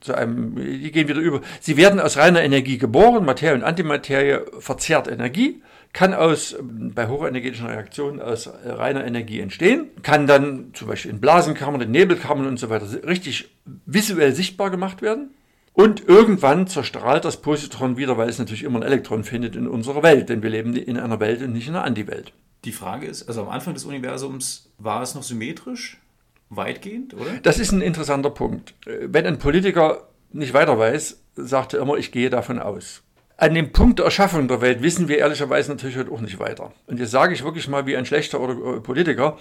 Zu 0.00 0.14
einem, 0.14 0.54
die 0.54 0.92
gehen 0.92 1.08
wieder 1.08 1.20
über. 1.20 1.40
Sie 1.60 1.76
werden 1.76 1.98
aus 1.98 2.16
reiner 2.16 2.42
Energie 2.42 2.78
geboren. 2.78 3.24
Materie 3.24 3.56
und 3.56 3.64
Antimaterie 3.64 4.40
verzehrt 4.60 5.08
Energie, 5.08 5.60
kann 5.92 6.14
aus, 6.14 6.54
bei 6.60 7.08
hochenergetischen 7.08 7.66
Reaktionen 7.66 8.20
aus 8.20 8.48
reiner 8.64 9.04
Energie 9.04 9.40
entstehen, 9.40 9.88
kann 10.02 10.28
dann 10.28 10.70
zum 10.74 10.86
Beispiel 10.86 11.10
in 11.10 11.20
Blasenkammern, 11.20 11.80
in 11.80 11.90
Nebelkammern 11.90 12.46
und 12.46 12.58
so 12.58 12.70
weiter 12.70 12.86
richtig 13.06 13.50
visuell 13.86 14.32
sichtbar 14.34 14.70
gemacht 14.70 15.02
werden. 15.02 15.34
Und 15.72 16.08
irgendwann 16.08 16.66
zerstrahlt 16.66 17.24
das 17.24 17.40
Positron 17.40 17.96
wieder, 17.96 18.18
weil 18.18 18.28
es 18.28 18.38
natürlich 18.38 18.64
immer 18.64 18.80
ein 18.80 18.86
Elektron 18.86 19.22
findet 19.22 19.54
in 19.54 19.68
unserer 19.68 20.02
Welt, 20.02 20.28
denn 20.28 20.42
wir 20.42 20.50
leben 20.50 20.74
in 20.74 20.98
einer 20.98 21.20
Welt 21.20 21.40
und 21.40 21.52
nicht 21.52 21.68
in 21.68 21.74
einer 21.74 21.84
Antiwelt. 21.84 22.32
Die 22.64 22.72
Frage 22.72 23.06
ist, 23.06 23.28
also 23.28 23.42
am 23.42 23.48
Anfang 23.48 23.74
des 23.74 23.84
Universums 23.84 24.72
war 24.78 25.02
es 25.02 25.14
noch 25.14 25.22
symmetrisch? 25.22 25.98
Weitgehend, 26.50 27.14
oder? 27.14 27.38
Das 27.42 27.58
ist 27.58 27.72
ein 27.72 27.82
interessanter 27.82 28.30
Punkt. 28.30 28.74
Wenn 28.84 29.26
ein 29.26 29.38
Politiker 29.38 30.08
nicht 30.32 30.54
weiter 30.54 30.78
weiß, 30.78 31.20
sagt 31.36 31.74
er 31.74 31.80
immer, 31.80 31.96
ich 31.96 32.12
gehe 32.12 32.30
davon 32.30 32.58
aus. 32.58 33.02
An 33.36 33.54
dem 33.54 33.72
Punkt 33.72 34.00
der 34.00 34.06
Erschaffung 34.06 34.48
der 34.48 34.60
Welt 34.60 34.82
wissen 34.82 35.08
wir 35.08 35.18
ehrlicherweise 35.18 35.70
natürlich 35.70 35.96
heute 35.96 36.10
auch 36.10 36.20
nicht 36.20 36.40
weiter. 36.40 36.72
Und 36.86 36.98
jetzt 36.98 37.12
sage 37.12 37.34
ich 37.34 37.44
wirklich 37.44 37.68
mal 37.68 37.86
wie 37.86 37.96
ein 37.96 38.04
schlechter 38.04 38.40
oder 38.40 38.80
Politiker, 38.80 39.38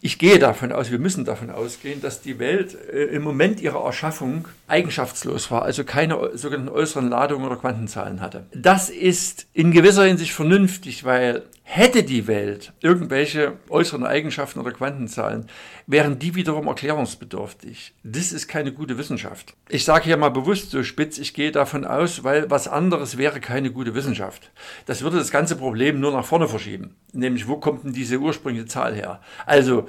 ich 0.00 0.18
gehe 0.18 0.38
davon 0.38 0.70
aus, 0.70 0.92
wir 0.92 1.00
müssen 1.00 1.24
davon 1.24 1.50
ausgehen, 1.50 2.00
dass 2.00 2.22
die 2.22 2.38
Welt 2.38 2.76
äh, 2.92 3.04
im 3.06 3.22
Moment 3.22 3.60
ihrer 3.60 3.84
Erschaffung 3.84 4.46
eigenschaftslos 4.68 5.50
war, 5.50 5.62
also 5.62 5.82
keine 5.82 6.36
sogenannten 6.36 6.72
äußeren 6.72 7.08
Ladungen 7.08 7.46
oder 7.46 7.56
Quantenzahlen 7.56 8.20
hatte. 8.20 8.46
Das 8.54 8.88
ist 8.88 9.46
in 9.52 9.72
gewisser 9.72 10.04
Hinsicht 10.04 10.32
vernünftig, 10.32 11.04
weil 11.04 11.42
Hätte 11.74 12.02
die 12.02 12.26
Welt 12.26 12.74
irgendwelche 12.82 13.54
äußeren 13.70 14.04
Eigenschaften 14.04 14.60
oder 14.60 14.72
Quantenzahlen, 14.72 15.46
wären 15.86 16.18
die 16.18 16.34
wiederum 16.34 16.66
erklärungsbedürftig. 16.66 17.94
Das 18.04 18.30
ist 18.30 18.46
keine 18.46 18.72
gute 18.72 18.98
Wissenschaft. 18.98 19.54
Ich 19.70 19.86
sage 19.86 20.04
hier 20.04 20.18
mal 20.18 20.28
bewusst 20.28 20.70
so 20.70 20.82
spitz, 20.82 21.16
ich 21.16 21.32
gehe 21.32 21.50
davon 21.50 21.86
aus, 21.86 22.24
weil 22.24 22.50
was 22.50 22.68
anderes 22.68 23.16
wäre 23.16 23.40
keine 23.40 23.70
gute 23.70 23.94
Wissenschaft. 23.94 24.50
Das 24.84 25.00
würde 25.00 25.16
das 25.16 25.30
ganze 25.30 25.56
Problem 25.56 25.98
nur 25.98 26.12
nach 26.12 26.26
vorne 26.26 26.46
verschieben. 26.46 26.94
Nämlich, 27.14 27.48
wo 27.48 27.56
kommt 27.56 27.84
denn 27.84 27.94
diese 27.94 28.18
ursprüngliche 28.18 28.66
Zahl 28.66 28.94
her? 28.94 29.22
Also, 29.46 29.86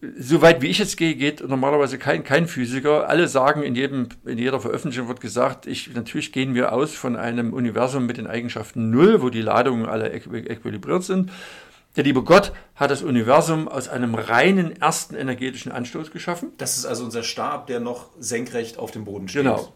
Soweit 0.00 0.62
wie 0.62 0.68
ich 0.68 0.78
jetzt 0.78 0.96
gehe, 0.96 1.16
geht 1.16 1.46
normalerweise 1.46 1.98
kein, 1.98 2.22
kein 2.22 2.46
Physiker. 2.46 3.08
Alle 3.08 3.26
sagen, 3.26 3.64
in, 3.64 3.74
jedem, 3.74 4.08
in 4.24 4.38
jeder 4.38 4.60
Veröffentlichung 4.60 5.08
wird 5.08 5.20
gesagt, 5.20 5.66
ich, 5.66 5.92
natürlich 5.92 6.30
gehen 6.30 6.54
wir 6.54 6.72
aus 6.72 6.94
von 6.94 7.16
einem 7.16 7.52
Universum 7.52 8.06
mit 8.06 8.16
den 8.16 8.28
Eigenschaften 8.28 8.90
Null, 8.90 9.22
wo 9.22 9.28
die 9.28 9.42
Ladungen 9.42 9.86
alle 9.86 10.12
äquilibriert 10.12 11.02
sind. 11.02 11.32
Der 11.96 12.04
liebe 12.04 12.22
Gott 12.22 12.52
hat 12.76 12.92
das 12.92 13.02
Universum 13.02 13.66
aus 13.66 13.88
einem 13.88 14.14
reinen 14.14 14.80
ersten 14.80 15.16
energetischen 15.16 15.72
Anstoß 15.72 16.12
geschaffen. 16.12 16.52
Das 16.58 16.78
ist 16.78 16.86
also 16.86 17.04
unser 17.04 17.24
Stab, 17.24 17.66
der 17.66 17.80
noch 17.80 18.10
senkrecht 18.20 18.78
auf 18.78 18.92
dem 18.92 19.04
Boden 19.04 19.26
steht. 19.26 19.42
Genau. 19.42 19.72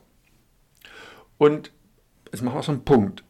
Und 1.36 1.72
jetzt 2.30 2.42
machen 2.42 2.58
wir 2.58 2.62
so 2.62 2.70
einen 2.70 2.84
Punkt. 2.84 3.24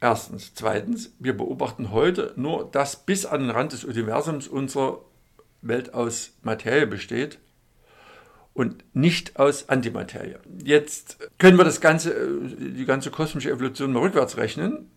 Erstens. 0.00 0.52
Zweitens, 0.54 1.14
wir 1.20 1.36
beobachten 1.36 1.92
heute 1.92 2.32
nur, 2.34 2.68
dass 2.70 3.06
bis 3.06 3.24
an 3.24 3.42
den 3.42 3.50
Rand 3.50 3.72
des 3.72 3.84
Universums 3.84 4.48
unsere 4.48 5.05
Welt 5.68 5.94
aus 5.94 6.36
Materie 6.42 6.86
besteht 6.86 7.38
und 8.54 8.84
nicht 8.94 9.38
aus 9.38 9.68
Antimaterie. 9.68 10.36
Jetzt 10.64 11.18
können 11.38 11.58
wir 11.58 11.64
das 11.64 11.80
ganze, 11.80 12.14
die 12.58 12.86
ganze 12.86 13.10
kosmische 13.10 13.50
Evolution 13.50 13.92
mal 13.92 14.00
rückwärts 14.00 14.36
rechnen, 14.36 14.90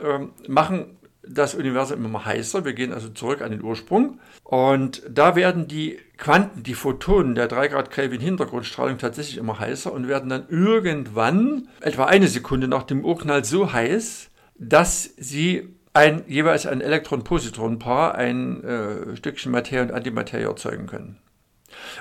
ähm, 0.00 0.32
machen 0.48 0.96
das 1.26 1.54
Universum 1.54 2.04
immer 2.04 2.24
heißer. 2.24 2.64
Wir 2.64 2.74
gehen 2.74 2.92
also 2.92 3.08
zurück 3.08 3.40
an 3.40 3.50
den 3.50 3.62
Ursprung. 3.62 4.20
Und 4.42 5.02
da 5.08 5.36
werden 5.36 5.68
die 5.68 5.98
Quanten, 6.16 6.62
die 6.62 6.74
Photonen 6.74 7.34
der 7.34 7.48
3 7.48 7.68
Grad 7.68 7.90
Kelvin 7.90 8.20
Hintergrundstrahlung 8.20 8.98
tatsächlich 8.98 9.38
immer 9.38 9.58
heißer 9.58 9.92
und 9.92 10.08
werden 10.08 10.28
dann 10.28 10.48
irgendwann, 10.48 11.68
etwa 11.80 12.04
eine 12.04 12.28
Sekunde 12.28 12.68
nach 12.68 12.82
dem 12.82 13.04
Urknall, 13.04 13.44
so 13.44 13.72
heiß, 13.72 14.30
dass 14.56 15.10
sie 15.16 15.74
ein, 15.94 16.24
jeweils 16.26 16.66
ein 16.66 16.80
Elektron-Positron-Paar, 16.80 18.16
ein 18.16 18.62
äh, 18.64 19.16
Stückchen 19.16 19.52
Materie 19.52 19.82
und 19.82 19.92
Antimaterie 19.92 20.44
erzeugen 20.44 20.86
können. 20.86 21.18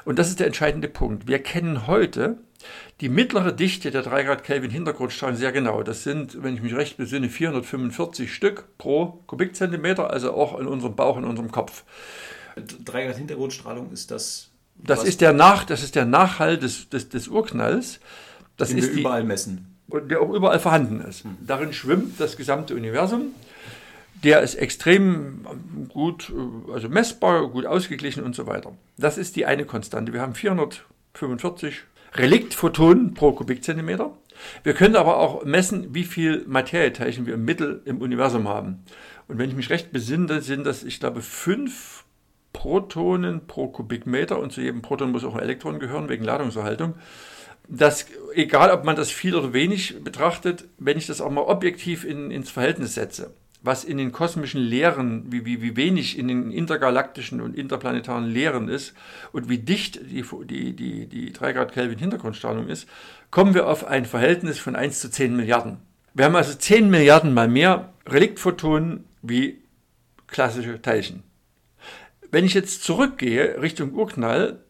Und 0.03 0.19
das 0.19 0.29
ist 0.29 0.39
der 0.39 0.47
entscheidende 0.47 0.87
Punkt. 0.87 1.27
Wir 1.27 1.39
kennen 1.39 1.87
heute 1.87 2.37
die 3.01 3.09
mittlere 3.09 3.51
Dichte 3.51 3.91
der 3.91 4.01
3 4.01 4.23
Grad 4.23 4.43
Kelvin 4.43 4.71
Hintergrundstrahlung 4.71 5.35
sehr 5.37 5.51
genau. 5.51 5.83
Das 5.83 6.03
sind, 6.03 6.41
wenn 6.43 6.55
ich 6.55 6.61
mich 6.61 6.75
recht 6.75 6.97
besinne, 6.97 7.29
445 7.29 8.33
Stück 8.33 8.65
pro 8.77 9.19
Kubikzentimeter, 9.27 10.09
also 10.09 10.33
auch 10.33 10.59
in 10.59 10.67
unserem 10.67 10.95
Bauch, 10.95 11.17
in 11.17 11.23
unserem 11.23 11.51
Kopf. 11.51 11.83
3 12.55 13.05
Grad 13.05 13.17
Hintergrundstrahlung 13.17 13.91
ist 13.91 14.11
das. 14.11 14.49
Das 14.75 15.03
ist 15.03 15.21
der, 15.21 15.33
Nach, 15.33 15.63
das 15.63 15.83
ist 15.83 15.95
der 15.95 16.05
Nachhall 16.05 16.57
des, 16.57 16.89
des, 16.89 17.09
des 17.09 17.27
Urknalls. 17.27 17.99
Das 18.57 18.69
den 18.69 18.79
ist 18.79 18.87
wir 18.87 18.93
die, 18.95 18.99
überall 19.01 19.23
messen. 19.23 19.75
und 19.87 20.09
der 20.09 20.21
auch 20.21 20.31
überall 20.31 20.59
vorhanden 20.59 20.99
ist. 21.01 21.25
Darin 21.45 21.73
schwimmt 21.73 22.19
das 22.19 22.37
gesamte 22.37 22.75
Universum. 22.75 23.33
Der 24.23 24.41
ist 24.41 24.55
extrem 24.55 25.45
gut, 25.89 26.31
äh, 26.31 26.71
also 26.71 26.89
messbar, 26.89 27.47
gut 27.49 27.65
ausgeglichen 27.65 28.23
und 28.23 28.35
so 28.35 28.47
weiter. 28.47 28.73
Das 28.97 29.17
ist 29.17 29.35
die 29.35 29.45
eine 29.45 29.65
Konstante. 29.65 30.13
Wir 30.13 30.21
haben 30.21 30.35
445 30.35 31.83
Reliktphotonen 32.15 33.13
pro 33.13 33.33
Kubikzentimeter. 33.33 34.15
Wir 34.63 34.73
können 34.73 34.95
aber 34.95 35.17
auch 35.17 35.43
messen, 35.45 35.93
wie 35.93 36.03
viel 36.03 36.43
Materieteilchen 36.47 37.25
wir 37.25 37.33
im 37.33 37.45
Mittel 37.45 37.81
im 37.85 38.01
Universum 38.01 38.47
haben. 38.47 38.83
Und 39.27 39.37
wenn 39.37 39.49
ich 39.49 39.55
mich 39.55 39.69
recht 39.69 39.91
besinne, 39.91 40.41
sind 40.41 40.65
das, 40.65 40.83
ich 40.83 40.99
glaube, 40.99 41.21
fünf 41.21 42.03
Protonen 42.51 43.47
pro 43.47 43.67
Kubikmeter 43.67 44.39
und 44.39 44.53
zu 44.53 44.61
jedem 44.61 44.81
Proton 44.81 45.11
muss 45.11 45.23
auch 45.23 45.35
ein 45.35 45.43
Elektron 45.43 45.79
gehören 45.79 46.07
wegen 46.07 46.23
Ladungserhaltung. 46.23 46.95
Das, 47.67 48.05
egal 48.35 48.71
ob 48.71 48.83
man 48.83 48.95
das 48.95 49.09
viel 49.09 49.35
oder 49.35 49.53
wenig 49.53 50.03
betrachtet, 50.03 50.65
wenn 50.77 50.97
ich 50.97 51.07
das 51.07 51.21
auch 51.21 51.31
mal 51.31 51.41
objektiv 51.41 52.03
in, 52.03 52.29
ins 52.29 52.51
Verhältnis 52.51 52.93
setze, 52.93 53.33
was 53.63 53.85
in 53.85 53.97
den 53.97 54.11
kosmischen 54.11 54.61
Lehren, 54.61 55.31
wie, 55.31 55.45
wie, 55.45 55.61
wie 55.61 55.75
wenig 55.77 56.19
in 56.19 56.27
den 56.27 56.51
intergalaktischen 56.51 57.41
und 57.41 57.57
interplanetaren 57.57 58.25
Lehren 58.25 58.67
ist 58.67 58.93
und 59.31 59.49
wie 59.49 59.57
dicht 59.57 60.01
die, 60.11 60.23
die, 60.45 60.75
die, 60.75 61.07
die 61.07 61.31
3 61.31 61.53
Grad 61.53 61.71
Kelvin 61.71 61.97
Hintergrundstrahlung 61.97 62.67
ist, 62.67 62.87
kommen 63.31 63.53
wir 63.55 63.67
auf 63.67 63.87
ein 63.87 64.05
Verhältnis 64.05 64.59
von 64.59 64.75
1 64.75 64.99
zu 64.99 65.09
10 65.09 65.35
Milliarden. 65.35 65.77
Wir 66.13 66.25
haben 66.25 66.35
also 66.35 66.53
10 66.53 66.89
Milliarden 66.89 67.33
mal 67.33 67.47
mehr 67.47 67.93
Reliktphotonen 68.07 69.05
wie 69.21 69.63
klassische 70.27 70.81
Teilchen. 70.81 71.23
Wenn 72.31 72.45
ich 72.45 72.53
jetzt 72.53 72.83
zurückgehe 72.83 73.61
Richtung 73.61 73.93
Urknall, 73.93 74.63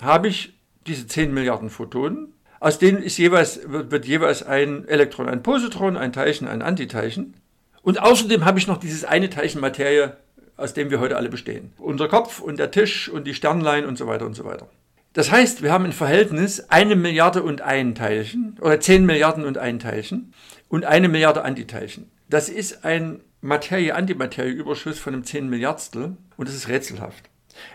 habe 0.00 0.28
ich 0.28 0.58
diese 0.86 1.06
10 1.06 1.32
Milliarden 1.32 1.70
Photonen, 1.70 2.34
aus 2.58 2.78
denen 2.78 3.02
ist 3.02 3.16
jeweils, 3.16 3.60
wird, 3.70 3.90
wird 3.90 4.06
jeweils 4.06 4.42
ein 4.42 4.88
Elektron, 4.88 5.28
ein 5.28 5.42
Positron, 5.42 5.96
ein 5.96 6.12
Teilchen, 6.12 6.48
ein 6.48 6.62
Antiteilchen. 6.62 7.34
Und 7.82 8.00
außerdem 8.00 8.44
habe 8.44 8.58
ich 8.58 8.66
noch 8.66 8.78
dieses 8.78 9.04
eine 9.04 9.30
Teilchen 9.30 9.60
Materie, 9.60 10.16
aus 10.56 10.74
dem 10.74 10.90
wir 10.90 11.00
heute 11.00 11.16
alle 11.16 11.28
bestehen. 11.28 11.72
Unser 11.78 12.08
Kopf 12.08 12.40
und 12.40 12.58
der 12.58 12.70
Tisch 12.70 13.08
und 13.08 13.26
die 13.26 13.34
Sternlein 13.34 13.86
und 13.86 13.96
so 13.96 14.06
weiter 14.06 14.26
und 14.26 14.34
so 14.34 14.44
weiter. 14.44 14.68
Das 15.12 15.32
heißt, 15.32 15.62
wir 15.62 15.72
haben 15.72 15.86
ein 15.86 15.92
Verhältnis 15.92 16.60
eine 16.68 16.94
Milliarde 16.94 17.42
und 17.42 17.62
ein 17.62 17.94
Teilchen 17.94 18.56
oder 18.60 18.78
10 18.78 19.06
Milliarden 19.06 19.44
und 19.44 19.58
ein 19.58 19.80
Teilchen 19.80 20.34
und 20.68 20.84
eine 20.84 21.08
Milliarde 21.08 21.42
Antiteilchen. 21.42 22.10
Das 22.28 22.48
ist 22.48 22.84
ein 22.84 23.20
Materie-Antimaterie-Überschuss 23.40 25.00
von 25.00 25.14
einem 25.14 25.24
10 25.24 25.48
Milliardstel 25.48 26.16
und 26.36 26.48
das 26.48 26.54
ist 26.54 26.68
rätselhaft. 26.68 27.28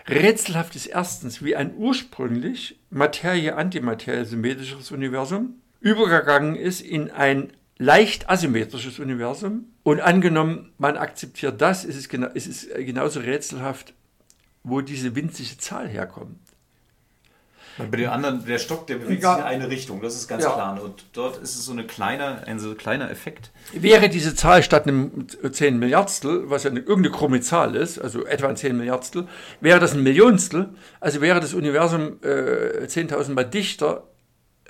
Rätselhaft 0.08 0.76
ist 0.76 0.86
erstens, 0.86 1.44
wie 1.44 1.56
ein 1.56 1.74
ursprünglich 1.76 2.78
Materie-Antimaterie-symmetrisches 2.90 4.92
Universum 4.92 5.56
übergegangen 5.80 6.56
ist 6.56 6.80
in 6.80 7.10
ein 7.10 7.52
leicht 7.78 8.28
asymmetrisches 8.30 8.98
Universum. 8.98 9.64
Und 9.82 10.00
angenommen, 10.00 10.72
man 10.78 10.96
akzeptiert 10.96 11.60
das, 11.60 11.84
ist 11.84 11.96
es, 11.96 12.08
gena 12.08 12.26
ist 12.28 12.46
es 12.46 12.68
genauso 12.84 13.20
rätselhaft, 13.20 13.94
wo 14.64 14.80
diese 14.80 15.14
winzige 15.14 15.58
Zahl 15.58 15.88
herkommt. 15.88 16.38
Bei 17.78 17.84
den 17.94 18.08
anderen, 18.08 18.42
der 18.46 18.58
Stock, 18.58 18.86
der 18.86 18.96
bewegt 18.96 19.22
Ja. 19.22 19.34
sich 19.34 19.40
in 19.44 19.46
eine 19.50 19.68
Richtung, 19.68 20.00
das 20.00 20.14
ist 20.16 20.28
ganz 20.28 20.42
Ja. 20.44 20.52
klar. 20.54 20.82
Und 20.82 21.04
dort 21.12 21.36
ist 21.42 21.56
es 21.56 21.66
so 21.66 21.72
eine 21.72 21.84
kleine, 21.86 22.46
ein 22.46 22.58
so 22.58 22.74
kleiner 22.74 23.10
Effekt. 23.10 23.50
Wäre 23.74 24.08
diese 24.08 24.34
Zahl 24.34 24.62
statt 24.62 24.84
einem 24.88 25.26
10 25.52 25.78
Milliardstel, 25.78 26.48
was 26.48 26.64
ja 26.64 26.70
eine, 26.70 26.80
irgendeine 26.80 27.10
krumme 27.14 27.42
Zahl 27.42 27.76
ist, 27.76 27.98
also 27.98 28.24
etwa 28.24 28.48
ein 28.48 28.56
10 28.56 28.78
Milliardstel, 28.78 29.28
wäre 29.60 29.78
das 29.78 29.92
ein 29.92 30.02
Millionstel, 30.02 30.70
also 31.00 31.20
wäre 31.20 31.38
das 31.38 31.52
Universum 31.52 32.16
äh, 32.22 32.86
10.000 32.86 33.34
Mal 33.34 33.44
dichter, 33.44 34.04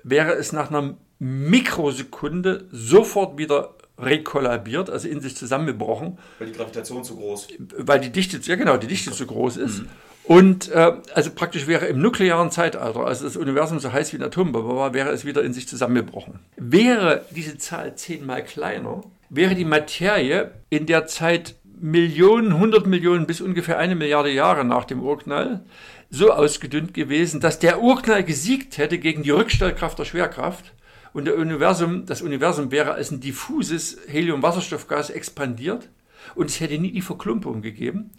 wäre 0.03 0.33
es 0.33 0.53
nach 0.53 0.71
einer 0.71 0.97
Mikrosekunde 1.19 2.67
sofort 2.71 3.39
wieder 3.39 3.75
rekollabiert, 3.99 4.91
also 4.91 5.09
in 5.09 5.21
sich 5.21 5.37
zusammengebrochen, 5.37 6.19
Weil 6.39 6.49
die 6.49 6.53
Gravitation 6.57 7.03
zu 7.03 7.17
groß. 7.17 7.49
weil 7.79 8.01
die 8.01 8.11
Dichte, 8.11 8.39
ja 8.43 8.57
genau, 8.57 8.77
die 8.77 8.87
Dichte 8.87 9.11
zu 9.13 9.27
groß 9.27 9.57
ist. 9.57 9.85
Und 10.25 10.71
äh, 10.73 10.93
also 11.15 11.31
praktisch 11.31 11.67
wäre 11.67 11.87
im 11.87 12.01
nuklearen 12.01 12.51
Zeitalter, 12.51 13.07
als 13.07 13.23
das 13.23 13.37
Universum 13.37 13.79
so 13.79 13.93
heiß 13.93 14.13
wie 14.13 14.17
ein 14.17 14.25
Atombombe 14.25 14.75
war, 14.77 14.93
wäre 14.93 15.11
es 15.11 15.25
wieder 15.25 15.43
in 15.45 15.53
sich 15.53 15.69
zusammengebrochen. 15.69 16.41
Wäre 16.57 17.25
diese 17.31 17.59
Zahl 17.59 17.95
zehnmal 17.95 18.43
kleiner, 18.45 19.03
wäre 19.31 19.55
die 19.55 19.65
Materie 19.65 20.51
in 20.69 20.87
der 20.87 21.07
Zeit 21.07 21.55
Millionen, 21.81 22.59
hundert 22.59 22.87
Millionen 22.87 23.27
bis 23.27 23.41
ungefähr 23.41 23.79
eine 23.79 23.95
Milliarde 23.95 24.31
Jahre 24.31 24.65
nach 24.65 24.85
dem 24.85 25.01
Urknall 25.03 25.65
so 26.11 26.33
ausgedünnt 26.33 26.93
gewesen, 26.95 27.41
dass 27.41 27.59
der 27.59 27.81
Urknall 27.83 28.25
gesiegt 28.25 28.79
hätte 28.79 28.99
gegen 28.99 29.23
die 29.23 29.31
Rückstellkraft 29.31 29.99
der 29.99 30.05
Schwerkraft 30.05 30.73
und 31.17 31.31
Universum, 31.31 32.05
das 32.05 32.21
Universum 32.21 32.71
wäre 32.71 32.93
als 32.93 33.11
ein 33.11 33.21
diffuses 33.21 33.97
Helium-Wasserstoffgas 34.07 35.09
expandiert 35.09 35.89
und 36.35 36.51
es 36.51 36.61
hätte 36.61 36.79
nie 36.79 36.93
die 36.93 37.01
Verklumpung 37.01 37.63
gegeben, 37.63 38.11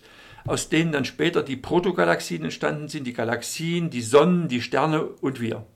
aus 0.47 0.69
denen 0.69 0.91
dann 0.91 1.05
später 1.05 1.43
die 1.43 1.57
Protogalaxien 1.57 2.43
entstanden 2.43 2.88
sind, 2.88 3.05
die 3.05 3.13
Galaxien, 3.13 3.91
die 3.91 4.01
Sonnen, 4.01 4.47
die 4.47 4.63
Sterne 4.63 5.03
und 5.03 5.39
wir. 5.39 5.67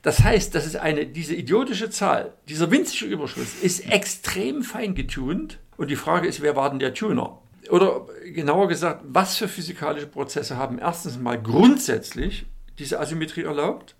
Das 0.00 0.20
heißt, 0.20 0.54
das 0.54 0.64
ist 0.64 0.76
eine, 0.76 1.04
diese 1.04 1.34
idiotische 1.34 1.90
Zahl, 1.90 2.32
dieser 2.48 2.70
winzige 2.70 3.04
Überschuss 3.04 3.56
ist 3.60 3.92
extrem 3.92 4.62
fein 4.62 4.94
getunt 4.94 5.58
und 5.76 5.90
die 5.90 5.96
Frage 5.96 6.26
ist, 6.26 6.40
wer 6.40 6.56
war 6.56 6.70
denn 6.70 6.78
der 6.78 6.94
Tuner? 6.94 7.42
Oder 7.68 8.06
genauer 8.24 8.68
gesagt, 8.68 9.02
was 9.06 9.36
für 9.36 9.46
physikalische 9.46 10.06
Prozesse 10.06 10.56
haben 10.56 10.78
erstens 10.78 11.18
mal 11.18 11.38
grundsätzlich 11.38 12.46
diese 12.78 12.98
Asymmetrie 12.98 13.42
erlaubt? 13.42 13.94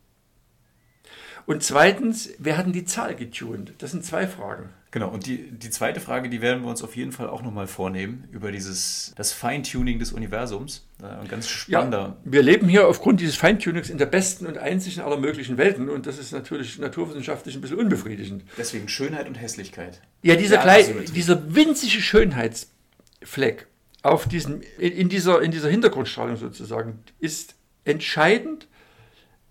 Und 1.50 1.64
zweitens, 1.64 2.30
wer 2.38 2.56
hat 2.56 2.66
denn 2.66 2.72
die 2.72 2.84
Zahl 2.84 3.16
getunt? 3.16 3.72
Das 3.78 3.90
sind 3.90 4.04
zwei 4.04 4.28
Fragen. 4.28 4.68
Genau, 4.92 5.08
und 5.08 5.26
die, 5.26 5.50
die 5.50 5.70
zweite 5.70 5.98
Frage, 5.98 6.28
die 6.28 6.40
werden 6.40 6.62
wir 6.62 6.70
uns 6.70 6.80
auf 6.80 6.94
jeden 6.94 7.10
Fall 7.10 7.28
auch 7.28 7.42
nochmal 7.42 7.66
vornehmen, 7.66 8.28
über 8.30 8.52
dieses, 8.52 9.12
das 9.16 9.32
Feintuning 9.32 9.98
des 9.98 10.12
Universums. 10.12 10.86
Äh, 11.02 11.06
Ein 11.06 11.26
ganz 11.26 11.48
spannender. 11.48 12.18
wir 12.22 12.44
leben 12.44 12.68
hier 12.68 12.86
aufgrund 12.86 13.18
dieses 13.18 13.34
Feintunings 13.34 13.90
in 13.90 13.98
der 13.98 14.06
besten 14.06 14.46
und 14.46 14.58
einzigen 14.58 15.00
aller 15.00 15.16
möglichen 15.16 15.58
Welten 15.58 15.88
und 15.88 16.06
das 16.06 16.18
ist 16.18 16.30
natürlich 16.30 16.78
naturwissenschaftlich 16.78 17.56
ein 17.56 17.60
bisschen 17.62 17.78
unbefriedigend. 17.78 18.44
Deswegen 18.56 18.86
Schönheit 18.86 19.26
und 19.26 19.34
Hässlichkeit. 19.34 20.00
Ja, 20.22 20.36
dieser, 20.36 20.64
Asymmetrie. 20.64 21.12
dieser 21.12 21.52
winzige 21.52 22.00
Schönheitsfleck 22.00 23.66
auf 24.02 24.28
diesem, 24.28 24.60
in, 24.78 25.08
dieser, 25.08 25.42
in 25.42 25.50
dieser 25.50 25.68
Hintergrundstrahlung 25.68 26.36
sozusagen 26.36 27.00
ist 27.18 27.56
entscheidend 27.82 28.68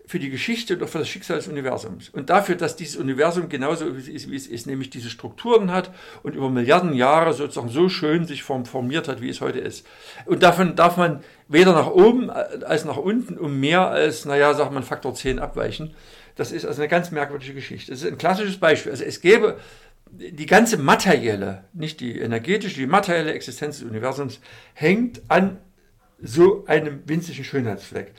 für 0.10 0.18
die 0.18 0.32
Geschichte 0.32 0.76
und 0.76 0.82
auch 0.82 0.90
für 0.90 0.98
das 0.98 1.08
Schicksal 1.08 1.38
des 1.38 1.48
Universums. 1.48 2.10
Und 2.10 2.32
dafür, 2.32 2.56
dass 2.56 2.76
dieses 2.76 2.96
Universum 2.96 3.48
genauso 3.48 3.86
ist, 3.86 4.32
wie 4.32 4.36
es 4.36 4.48
ist, 4.48 4.66
nämlich 4.66 4.90
diese 4.90 5.08
Strukturen 5.08 5.72
hat 5.72 5.92
und 6.24 6.34
über 6.34 6.50
Milliarden 6.50 6.96
Jahre 6.96 7.32
sozusagen 7.34 7.70
so 7.70 7.90
schön 7.90 8.26
sich 8.26 8.42
form, 8.42 8.66
formiert 8.66 9.08
hat, 9.08 9.22
wie 9.22 9.30
es 9.30 9.40
heute 9.40 9.60
ist. 9.60 9.86
Und 10.26 10.42
davon 10.42 10.76
darf 10.76 10.98
man 10.98 11.24
weder 11.48 11.74
nach 11.74 11.92
oben 11.92 12.32
als 12.32 12.86
nach 12.86 12.98
unten 12.98 13.38
um 13.38 13.60
mehr 13.60 13.88
als, 13.88 14.26
naja, 14.26 14.56
sagt 14.56 14.74
man, 14.74 14.82
Faktor 14.82 15.14
10 15.14 15.38
abweichen. 15.38 15.94
Das 16.36 16.52
ist 16.52 16.66
also 16.66 16.82
eine 16.82 16.90
ganz 16.90 17.12
merkwürdige 17.12 17.54
Geschichte. 17.54 17.92
Das 17.92 18.02
ist 18.02 18.12
ein 18.12 18.18
klassisches 18.18 18.58
Beispiel. 18.58 18.92
Also 18.92 19.04
es 19.04 19.22
gäbe 19.22 19.60
die 20.10 20.48
ganze 20.48 20.78
materielle, 20.78 21.66
nicht 21.74 22.00
die 22.00 22.18
energetische, 22.18 22.80
die 22.80 22.88
materielle 22.88 23.34
Existenz 23.34 23.78
des 23.78 23.88
Universums 23.88 24.40
hängt 24.74 25.22
an 25.28 25.60
so 26.20 26.66
einem 26.66 27.04
winzigen 27.06 27.44
Schönheitsfleck. 27.44 28.16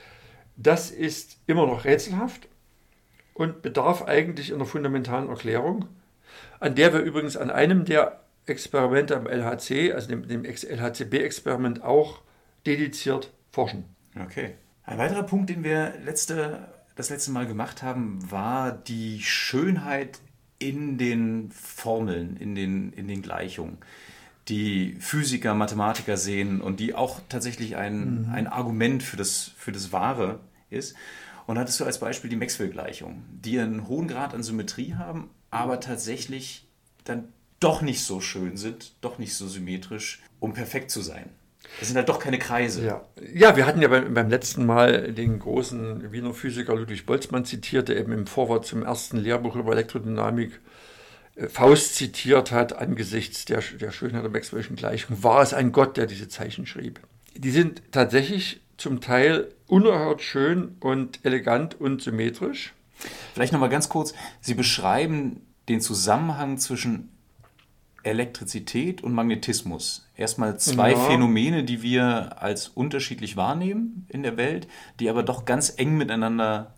Das 0.63 0.91
ist 0.91 1.39
immer 1.47 1.65
noch 1.65 1.85
rätselhaft 1.85 2.47
und 3.33 3.61
bedarf 3.61 4.03
eigentlich 4.03 4.53
einer 4.53 4.65
fundamentalen 4.65 5.29
Erklärung, 5.29 5.85
an 6.59 6.75
der 6.75 6.93
wir 6.93 6.99
übrigens 6.99 7.37
an 7.37 7.49
einem 7.49 7.85
der 7.85 8.21
Experimente 8.45 9.15
am 9.15 9.27
LHC, 9.27 9.93
also 9.93 10.07
dem, 10.07 10.27
dem 10.27 10.43
LHCb-Experiment 10.43 11.83
auch 11.83 12.21
dediziert 12.65 13.31
forschen. 13.51 13.85
Okay. 14.19 14.55
Ein 14.83 14.97
weiterer 14.97 15.23
Punkt, 15.23 15.49
den 15.49 15.63
wir 15.63 15.93
letzte, 16.03 16.67
das 16.95 17.09
letzte 17.09 17.31
Mal 17.31 17.47
gemacht 17.47 17.81
haben, 17.81 18.19
war 18.29 18.71
die 18.71 19.21
Schönheit 19.21 20.19
in 20.59 20.97
den 20.97 21.49
Formeln, 21.51 22.37
in 22.37 22.53
den, 22.55 22.93
in 22.93 23.07
den 23.07 23.21
Gleichungen, 23.21 23.77
die 24.47 24.95
Physiker, 24.99 25.55
Mathematiker 25.55 26.17
sehen 26.17 26.61
und 26.61 26.79
die 26.79 26.93
auch 26.93 27.19
tatsächlich 27.29 27.77
ein, 27.77 28.25
mhm. 28.25 28.31
ein 28.31 28.47
Argument 28.47 29.01
für 29.01 29.17
das, 29.17 29.51
für 29.57 29.71
das 29.71 29.91
Wahre 29.91 30.39
ist. 30.71 30.95
Und 31.47 31.57
hattest 31.57 31.79
du 31.79 31.85
als 31.85 31.99
Beispiel 31.99 32.29
die 32.29 32.35
Maxwell-Gleichung, 32.35 33.23
die 33.31 33.59
einen 33.59 33.87
hohen 33.87 34.07
Grad 34.07 34.33
an 34.33 34.43
Symmetrie 34.43 34.95
haben, 34.95 35.29
aber 35.49 35.79
tatsächlich 35.79 36.67
dann 37.03 37.29
doch 37.59 37.81
nicht 37.81 38.03
so 38.03 38.21
schön 38.21 38.57
sind, 38.57 38.93
doch 39.01 39.17
nicht 39.17 39.35
so 39.35 39.47
symmetrisch, 39.47 40.21
um 40.39 40.53
perfekt 40.53 40.91
zu 40.91 41.01
sein. 41.01 41.29
Das 41.79 41.87
sind 41.87 41.97
halt 41.97 42.09
doch 42.09 42.19
keine 42.19 42.39
Kreise. 42.39 42.83
Ja, 42.83 43.05
ja 43.33 43.55
wir 43.55 43.65
hatten 43.65 43.81
ja 43.81 43.87
beim, 43.87 44.13
beim 44.13 44.29
letzten 44.29 44.65
Mal 44.65 45.13
den 45.13 45.39
großen 45.39 46.11
Wiener 46.11 46.33
Physiker 46.33 46.75
Ludwig 46.75 47.05
Boltzmann 47.05 47.45
zitiert, 47.45 47.87
der 47.87 47.97
eben 47.97 48.11
im 48.11 48.27
Vorwort 48.27 48.65
zum 48.65 48.83
ersten 48.83 49.17
Lehrbuch 49.17 49.55
über 49.55 49.71
Elektrodynamik 49.73 50.59
äh, 51.35 51.47
Faust 51.47 51.95
zitiert 51.95 52.51
hat, 52.51 52.73
angesichts 52.73 53.45
der, 53.45 53.61
der 53.79 53.91
Schönheit 53.91 54.23
der 54.23 54.31
Maxwell'schen 54.31 54.75
Gleichung, 54.75 55.23
war 55.23 55.41
es 55.41 55.53
ein 55.53 55.71
Gott, 55.71 55.97
der 55.97 56.07
diese 56.07 56.27
Zeichen 56.27 56.65
schrieb. 56.65 56.99
Die 57.35 57.51
sind 57.51 57.81
tatsächlich 57.91 58.61
zum 58.81 58.99
Teil 58.99 59.53
unerhört 59.67 60.21
schön 60.21 60.75
und 60.79 61.19
elegant 61.23 61.79
und 61.79 62.01
symmetrisch. 62.01 62.73
Vielleicht 63.33 63.53
nochmal 63.53 63.69
ganz 63.69 63.89
kurz, 63.89 64.13
Sie 64.41 64.53
beschreiben 64.53 65.41
den 65.69 65.81
Zusammenhang 65.81 66.57
zwischen 66.57 67.09
Elektrizität 68.03 69.03
und 69.03 69.13
Magnetismus. 69.13 70.07
Erstmal 70.17 70.59
zwei 70.59 70.91
ja. 70.91 70.97
Phänomene, 70.97 71.63
die 71.63 71.83
wir 71.83 72.41
als 72.41 72.67
unterschiedlich 72.67 73.37
wahrnehmen 73.37 74.07
in 74.09 74.23
der 74.23 74.37
Welt, 74.37 74.67
die 74.99 75.09
aber 75.09 75.23
doch 75.23 75.45
ganz 75.45 75.73
eng 75.77 75.97
miteinander 75.97 76.73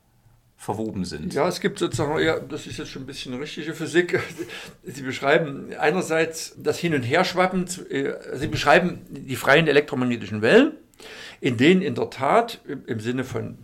verwoben 0.57 1.05
sind. 1.05 1.33
Ja, 1.33 1.47
es 1.47 1.59
gibt 1.59 1.79
sozusagen, 1.79 2.19
ja, 2.19 2.39
das 2.39 2.67
ist 2.67 2.77
jetzt 2.77 2.89
schon 2.89 3.03
ein 3.03 3.05
bisschen 3.05 3.33
richtige 3.33 3.73
Physik. 3.73 4.19
Sie 4.83 5.01
beschreiben 5.01 5.69
einerseits 5.79 6.55
das 6.57 6.77
Hin- 6.79 6.93
und 6.93 7.03
Herschwappen, 7.03 7.67
äh, 7.89 8.13
Sie 8.33 8.47
beschreiben 8.47 9.01
die 9.09 9.35
freien 9.35 9.67
elektromagnetischen 9.67 10.41
Wellen, 10.41 10.73
in 11.43 11.57
denen 11.57 11.81
in 11.81 11.93
der 11.93 12.09
Tat 12.09 12.61
im 12.87 13.01
Sinne 13.01 13.25
von 13.25 13.57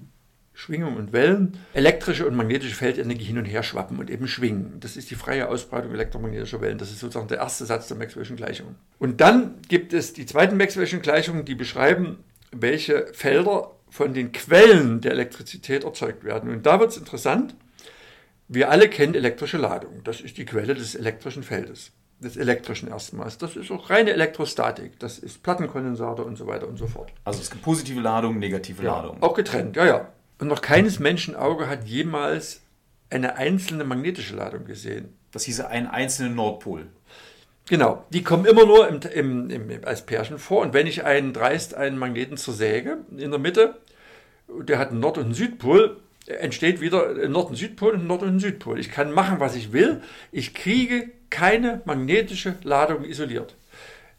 Schwingung 0.51 0.97
und 0.97 1.13
Wellen, 1.13 1.57
elektrische 1.71 2.27
und 2.27 2.35
magnetische 2.35 2.75
Feldenergie 2.75 3.23
hin 3.23 3.37
und 3.37 3.45
her 3.45 3.63
schwappen 3.63 3.99
und 3.99 4.09
eben 4.09 4.27
schwingen. 4.27 4.81
Das 4.81 4.97
ist 4.97 5.09
die 5.09 5.15
freie 5.15 5.47
Ausbreitung 5.47 5.93
elektromagnetischer 5.93 6.59
Wellen. 6.59 6.77
Das 6.77 6.91
ist 6.91 6.99
sozusagen 6.99 7.29
der 7.29 7.37
erste 7.37 7.65
Satz 7.65 7.87
der 7.87 7.95
Maxwell'schen 7.95 8.35
Gleichung. 8.35 8.75
Und 8.97 9.21
dann 9.21 9.61
gibt 9.69 9.93
es 9.93 10.11
die 10.11 10.25
zweiten 10.25 10.61
Maxwell'schen 10.61 10.99
Gleichungen, 10.99 11.45
die 11.45 11.55
beschreiben, 11.55 12.17
welche 12.51 13.07
Felder 13.13 13.71
von 13.89 14.13
den 14.13 14.33
Quellen 14.33 14.99
der 14.99 15.13
Elektrizität 15.13 15.85
erzeugt 15.85 16.25
werden. 16.25 16.49
Und 16.49 16.65
da 16.65 16.81
wird 16.81 16.91
es 16.91 16.97
interessant. 16.97 17.55
Wir 18.49 18.71
alle 18.71 18.89
kennen 18.89 19.15
elektrische 19.15 19.57
Ladung. 19.57 20.01
Das 20.03 20.19
ist 20.19 20.37
die 20.37 20.43
Quelle 20.43 20.75
des 20.75 20.95
elektrischen 20.95 21.43
Feldes, 21.43 21.93
des 22.19 22.37
elektrischen 22.37 22.89
erstmals. 22.89 23.37
Das 23.37 23.55
ist 23.55 23.71
auch 23.71 23.89
reine 23.89 24.11
Elektrostatik. 24.11 24.99
Das 24.99 25.19
ist 25.19 25.41
Plattenkondensator 25.41 26.25
und 26.25 26.37
so 26.37 26.47
weiter 26.47 26.67
und 26.67 26.77
so 26.77 26.87
fort. 26.87 27.11
Also 27.23 27.39
es 27.39 27.49
gibt 27.49 27.63
positive 27.63 27.99
Ladung, 28.01 28.39
negative 28.39 28.83
ja, 28.83 28.97
Ladung. 28.97 29.21
Auch 29.21 29.33
getrennt, 29.33 29.75
ja, 29.75 29.85
ja. 29.85 30.09
Und 30.39 30.47
noch 30.47 30.61
keines 30.61 30.99
Menschenauge 30.99 31.67
hat 31.67 31.85
jemals 31.85 32.61
eine 33.09 33.37
einzelne 33.37 33.83
magnetische 33.83 34.35
Ladung 34.35 34.65
gesehen. 34.65 35.17
Das 35.31 35.43
hieße 35.43 35.67
ein 35.67 35.87
einzelner 35.87 36.33
Nordpol. 36.33 36.87
Genau, 37.67 38.03
die 38.09 38.23
kommen 38.23 38.45
immer 38.45 38.65
nur 38.65 38.87
im, 38.87 38.99
im, 39.13 39.49
im, 39.49 39.85
als 39.85 40.05
Pärchen 40.05 40.39
vor. 40.39 40.61
Und 40.61 40.73
wenn 40.73 40.87
ich 40.87 41.05
einen 41.05 41.33
dreist 41.33 41.75
einen 41.75 41.97
Magneten 41.97 42.35
zersäge 42.35 42.99
in 43.15 43.29
der 43.29 43.39
Mitte, 43.39 43.75
der 44.47 44.79
hat 44.79 44.89
einen 44.89 44.99
Nord- 44.99 45.17
und 45.17 45.25
einen 45.25 45.33
Südpol, 45.35 45.97
entsteht 46.25 46.81
wieder 46.81 47.09
ein 47.09 47.31
Nord- 47.31 47.49
und 47.49 47.55
Südpol 47.55 47.93
und 47.93 48.01
ein 48.01 48.07
Nord- 48.07 48.23
und 48.23 48.29
ein 48.29 48.39
Südpol. 48.39 48.79
Ich 48.79 48.91
kann 48.91 49.11
machen, 49.11 49.39
was 49.39 49.55
ich 49.55 49.71
will. 49.71 50.01
Ich 50.31 50.53
kriege 50.53 51.11
keine 51.29 51.81
magnetische 51.85 52.55
Ladung 52.63 53.03
isoliert. 53.03 53.55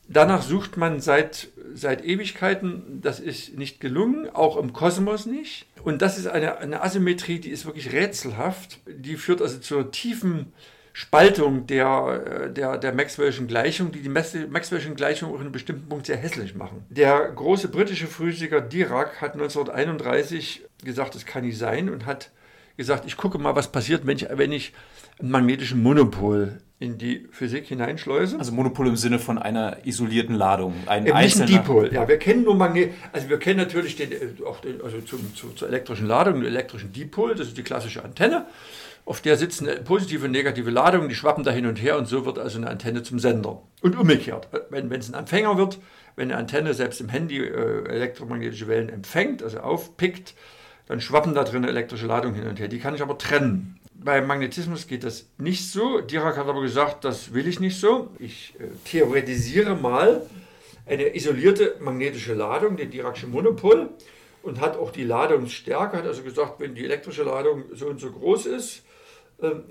Danach 0.08 0.42
sucht 0.42 0.76
man 0.76 1.00
seit, 1.00 1.48
seit 1.72 2.04
Ewigkeiten. 2.04 3.00
Das 3.00 3.20
ist 3.20 3.56
nicht 3.56 3.80
gelungen, 3.80 4.28
auch 4.28 4.56
im 4.56 4.72
Kosmos 4.72 5.24
nicht. 5.26 5.66
Und 5.84 6.02
das 6.02 6.18
ist 6.18 6.26
eine, 6.26 6.58
eine 6.58 6.82
Asymmetrie, 6.82 7.38
die 7.38 7.50
ist 7.50 7.64
wirklich 7.64 7.92
rätselhaft. 7.92 8.80
Die 8.88 9.16
führt 9.16 9.40
also 9.40 9.58
zur 9.58 9.92
tiefen 9.92 10.52
Spaltung 10.92 11.68
der, 11.68 12.24
äh, 12.26 12.52
der, 12.52 12.76
der 12.76 12.92
Maxwell'schen 12.92 13.46
Gleichung, 13.46 13.92
die 13.92 14.00
die 14.00 14.10
Maxwell'schen 14.10 14.94
Gleichung 14.94 15.30
auch 15.30 15.36
in 15.36 15.42
einem 15.42 15.52
bestimmten 15.52 15.88
Punkt 15.88 16.06
sehr 16.06 16.16
hässlich 16.16 16.56
machen. 16.56 16.84
Der 16.90 17.30
große 17.30 17.68
britische 17.68 18.08
Physiker 18.08 18.60
Dirac 18.60 19.20
hat 19.20 19.34
1931 19.34 20.62
gesagt, 20.84 21.14
das 21.14 21.24
kann 21.24 21.44
nicht 21.44 21.56
sein 21.58 21.88
und 21.88 22.06
hat 22.06 22.30
gesagt, 22.76 23.04
ich 23.06 23.16
gucke 23.16 23.38
mal, 23.38 23.54
was 23.54 23.70
passiert, 23.70 24.06
wenn 24.06 24.16
ich, 24.16 24.26
wenn 24.30 24.52
ich 24.52 24.72
einen 25.18 25.30
magnetischen 25.30 25.82
Monopol 25.82 26.60
in 26.78 26.96
die 26.96 27.28
Physik 27.30 27.66
hineinschleuse. 27.66 28.38
Also 28.38 28.52
Monopol 28.52 28.88
im 28.88 28.96
Sinne 28.96 29.18
von 29.18 29.36
einer 29.36 29.84
isolierten 29.84 30.34
Ladung. 30.34 30.74
Ein 30.86 31.06
Eben 31.06 31.18
nicht 31.18 31.40
ein 31.40 31.46
Dipol. 31.46 31.92
Ja, 31.92 32.08
wir 32.08 32.18
kennen 32.18 32.42
nur 32.44 32.54
Magnet, 32.54 32.94
also 33.12 33.28
wir 33.28 33.38
kennen 33.38 33.58
natürlich 33.58 33.96
den, 33.96 34.10
äh, 34.10 34.16
auch 34.46 34.60
den, 34.60 34.80
also 34.82 35.00
zum, 35.02 35.34
zu, 35.34 35.50
zur 35.50 35.68
elektrischen 35.68 36.06
Ladung, 36.06 36.36
den 36.36 36.46
elektrischen 36.46 36.90
Dipol, 36.92 37.34
das 37.34 37.48
ist 37.48 37.58
die 37.58 37.62
klassische 37.62 38.02
Antenne. 38.02 38.46
Auf 39.04 39.20
der 39.20 39.36
sitzen 39.36 39.68
positive 39.84 40.24
und 40.26 40.30
negative 40.30 40.70
Ladungen, 40.70 41.08
die 41.08 41.14
schwappen 41.14 41.44
da 41.44 41.50
hin 41.50 41.66
und 41.66 41.82
her 41.82 41.98
und 41.98 42.06
so 42.06 42.24
wird 42.24 42.38
also 42.38 42.58
eine 42.58 42.70
Antenne 42.70 43.02
zum 43.02 43.18
Sender. 43.18 43.60
Und 43.82 43.98
umgekehrt, 43.98 44.48
wenn, 44.70 44.88
wenn 44.88 45.00
es 45.00 45.12
ein 45.12 45.18
Empfänger 45.18 45.58
wird, 45.58 45.78
wenn 46.16 46.30
eine 46.30 46.38
Antenne 46.38 46.72
selbst 46.72 47.00
im 47.00 47.10
Handy 47.10 47.38
äh, 47.38 47.88
elektromagnetische 47.88 48.68
Wellen 48.68 48.88
empfängt, 48.88 49.42
also 49.42 49.58
aufpickt, 49.58 50.34
dann 50.90 51.00
schwappen 51.00 51.34
da 51.34 51.44
drin 51.44 51.64
elektrische 51.64 52.06
Ladungen 52.06 52.34
hin 52.34 52.48
und 52.48 52.58
her. 52.58 52.68
Die 52.68 52.80
kann 52.80 52.94
ich 52.94 53.00
aber 53.00 53.16
trennen 53.16 53.80
beim 54.02 54.26
Magnetismus 54.26 54.86
geht 54.86 55.04
das 55.04 55.26
nicht 55.38 55.70
so. 55.70 56.00
Dirac 56.00 56.36
hat 56.36 56.48
aber 56.48 56.62
gesagt, 56.62 57.04
das 57.04 57.34
will 57.34 57.46
ich 57.46 57.60
nicht 57.60 57.78
so. 57.78 58.08
Ich 58.18 58.54
äh, 58.58 58.64
theoretisiere 58.84 59.76
mal 59.76 60.26
eine 60.86 61.14
isolierte 61.14 61.76
magnetische 61.80 62.34
Ladung, 62.34 62.76
den 62.76 62.90
Diracsche 62.90 63.26
Monopol, 63.26 63.90
und 64.42 64.60
hat 64.60 64.78
auch 64.78 64.90
die 64.90 65.04
Ladungsstärke, 65.04 65.98
hat 65.98 66.06
also 66.06 66.22
gesagt, 66.22 66.60
wenn 66.60 66.74
die 66.74 66.84
elektrische 66.84 67.22
Ladung 67.22 67.64
so 67.74 67.86
und 67.86 68.00
so 68.00 68.10
groß 68.10 68.46
ist, 68.46 68.82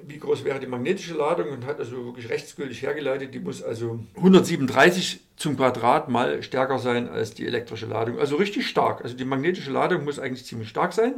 wie 0.08 0.18
groß 0.18 0.44
wäre 0.44 0.60
die 0.60 0.68
magnetische 0.68 1.14
Ladung 1.14 1.50
und 1.50 1.66
hat 1.66 1.80
also 1.80 2.06
wirklich 2.06 2.30
rechtsgültig 2.30 2.82
hergeleitet, 2.82 3.34
die 3.34 3.40
muss 3.40 3.62
also 3.64 4.00
137 4.16 5.20
zum 5.36 5.56
Quadrat 5.56 6.10
mal 6.10 6.44
stärker 6.44 6.80
sein 6.80 7.08
als 7.08 7.34
die 7.34 7.46
elektrische 7.46 7.86
Ladung. 7.86 8.20
Also 8.20 8.36
richtig 8.36 8.68
stark. 8.68 9.02
Also 9.04 9.16
die 9.16 9.26
magnetische 9.26 9.72
Ladung 9.72 10.04
muss 10.04 10.20
eigentlich 10.20 10.46
ziemlich 10.46 10.70
stark 10.70 10.94
sein. 10.94 11.16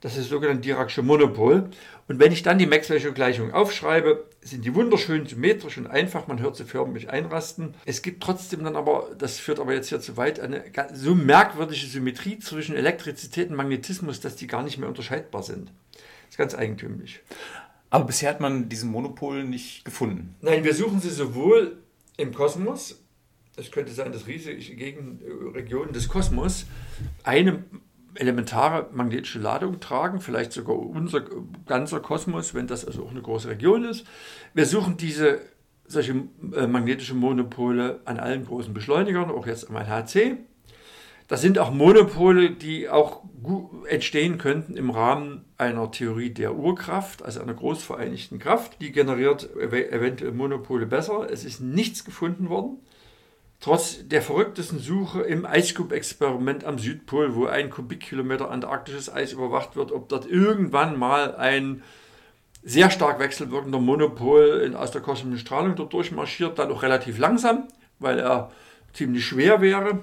Das 0.00 0.12
ist 0.12 0.22
das 0.22 0.28
sogenannte 0.30 0.62
Diracsche 0.62 1.02
Monopol. 1.02 1.68
Und 2.08 2.18
wenn 2.18 2.32
ich 2.32 2.42
dann 2.42 2.58
die 2.58 2.66
Maxwell'sche 2.66 3.12
Gleichung 3.12 3.52
aufschreibe, 3.52 4.24
sind 4.40 4.64
die 4.64 4.74
wunderschön 4.74 5.26
symmetrisch 5.26 5.76
und 5.76 5.86
einfach. 5.86 6.26
Man 6.26 6.40
hört 6.40 6.56
sie 6.56 6.64
förmlich 6.64 7.10
einrasten. 7.10 7.74
Es 7.84 8.00
gibt 8.00 8.22
trotzdem 8.22 8.64
dann 8.64 8.76
aber, 8.76 9.10
das 9.18 9.38
führt 9.38 9.60
aber 9.60 9.74
jetzt 9.74 9.90
hier 9.90 10.00
zu 10.00 10.16
weit, 10.16 10.40
eine 10.40 10.64
so 10.94 11.14
merkwürdige 11.14 11.86
Symmetrie 11.86 12.38
zwischen 12.38 12.74
Elektrizität 12.74 13.50
und 13.50 13.56
Magnetismus, 13.56 14.20
dass 14.20 14.36
die 14.36 14.46
gar 14.46 14.62
nicht 14.62 14.78
mehr 14.78 14.88
unterscheidbar 14.88 15.42
sind. 15.42 15.70
Das 15.92 16.30
ist 16.30 16.38
ganz 16.38 16.54
eigentümlich. 16.54 17.20
Aber 17.90 18.04
bisher 18.04 18.30
hat 18.30 18.40
man 18.40 18.68
diesen 18.68 18.90
Monopol 18.90 19.44
nicht 19.44 19.84
gefunden. 19.84 20.36
Nein, 20.40 20.64
wir 20.64 20.74
suchen 20.74 21.00
sie 21.00 21.10
sowohl 21.10 21.78
im 22.16 22.32
Kosmos, 22.32 23.02
es 23.56 23.70
könnte 23.70 23.92
sein, 23.92 24.12
dass 24.12 24.26
riesige 24.26 24.94
Regionen 25.54 25.92
des 25.92 26.08
Kosmos 26.08 26.66
eine 27.24 27.64
elementare 28.14 28.88
magnetische 28.92 29.38
Ladung 29.38 29.80
tragen, 29.80 30.20
vielleicht 30.20 30.52
sogar 30.52 30.76
unser 30.76 31.24
ganzer 31.66 32.00
Kosmos, 32.00 32.54
wenn 32.54 32.66
das 32.66 32.84
also 32.84 33.04
auch 33.04 33.10
eine 33.10 33.22
große 33.22 33.48
Region 33.48 33.84
ist. 33.84 34.06
Wir 34.54 34.66
suchen 34.66 34.96
diese 34.96 35.40
solche 35.86 36.12
äh, 36.54 36.66
magnetische 36.66 37.14
Monopole 37.14 38.00
an 38.04 38.18
allen 38.18 38.46
großen 38.46 38.72
Beschleunigern, 38.72 39.30
auch 39.30 39.46
jetzt 39.46 39.68
am 39.68 39.76
LHC. 39.76 40.38
Das 41.30 41.40
sind 41.40 41.60
auch 41.60 41.70
Monopole, 41.70 42.50
die 42.50 42.88
auch 42.88 43.22
entstehen 43.88 44.36
könnten 44.36 44.76
im 44.76 44.90
Rahmen 44.90 45.44
einer 45.58 45.88
Theorie 45.92 46.30
der 46.30 46.56
Urkraft, 46.56 47.24
also 47.24 47.40
einer 47.40 47.54
großvereinigten 47.54 48.40
Kraft. 48.40 48.80
Die 48.80 48.90
generiert 48.90 49.48
eventuell 49.54 50.32
Monopole 50.32 50.86
besser. 50.86 51.28
Es 51.30 51.44
ist 51.44 51.60
nichts 51.60 52.04
gefunden 52.04 52.48
worden. 52.48 52.78
Trotz 53.60 54.08
der 54.08 54.22
verrücktesten 54.22 54.80
Suche 54.80 55.20
im 55.20 55.46
Eiscube-Experiment 55.46 56.64
am 56.64 56.80
Südpol, 56.80 57.36
wo 57.36 57.46
ein 57.46 57.70
Kubikkilometer 57.70 58.50
antarktisches 58.50 59.08
Eis 59.08 59.32
überwacht 59.32 59.76
wird, 59.76 59.92
ob 59.92 60.08
dort 60.08 60.26
irgendwann 60.26 60.98
mal 60.98 61.36
ein 61.36 61.84
sehr 62.64 62.90
stark 62.90 63.20
wechselwirkender 63.20 63.78
Monopol 63.78 64.62
in, 64.66 64.74
aus 64.74 64.90
der 64.90 65.00
kosmischen 65.00 65.38
Strahlung 65.38 65.76
dort 65.76 65.92
durchmarschiert, 65.92 66.58
dann 66.58 66.72
auch 66.72 66.82
relativ 66.82 67.18
langsam, 67.18 67.68
weil 68.00 68.18
er 68.18 68.50
ziemlich 68.92 69.24
schwer 69.24 69.60
wäre. 69.60 70.00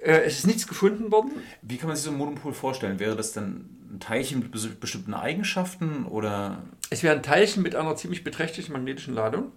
Äh, 0.00 0.22
es 0.24 0.38
ist 0.38 0.46
nichts 0.46 0.66
gefunden 0.66 1.10
worden. 1.10 1.32
Wie 1.62 1.76
kann 1.76 1.88
man 1.88 1.96
sich 1.96 2.04
so 2.04 2.10
ein 2.10 2.18
Monopol 2.18 2.52
vorstellen? 2.52 2.98
Wäre 2.98 3.16
das 3.16 3.32
dann 3.32 3.70
ein 3.92 4.00
Teilchen 4.00 4.40
mit 4.40 4.80
bestimmten 4.80 5.14
Eigenschaften 5.14 6.06
oder? 6.06 6.62
Es 6.90 7.02
wäre 7.02 7.16
ein 7.16 7.22
Teilchen 7.22 7.62
mit 7.62 7.74
einer 7.74 7.96
ziemlich 7.96 8.22
beträchtlichen 8.22 8.72
magnetischen 8.72 9.14
Ladung, 9.14 9.52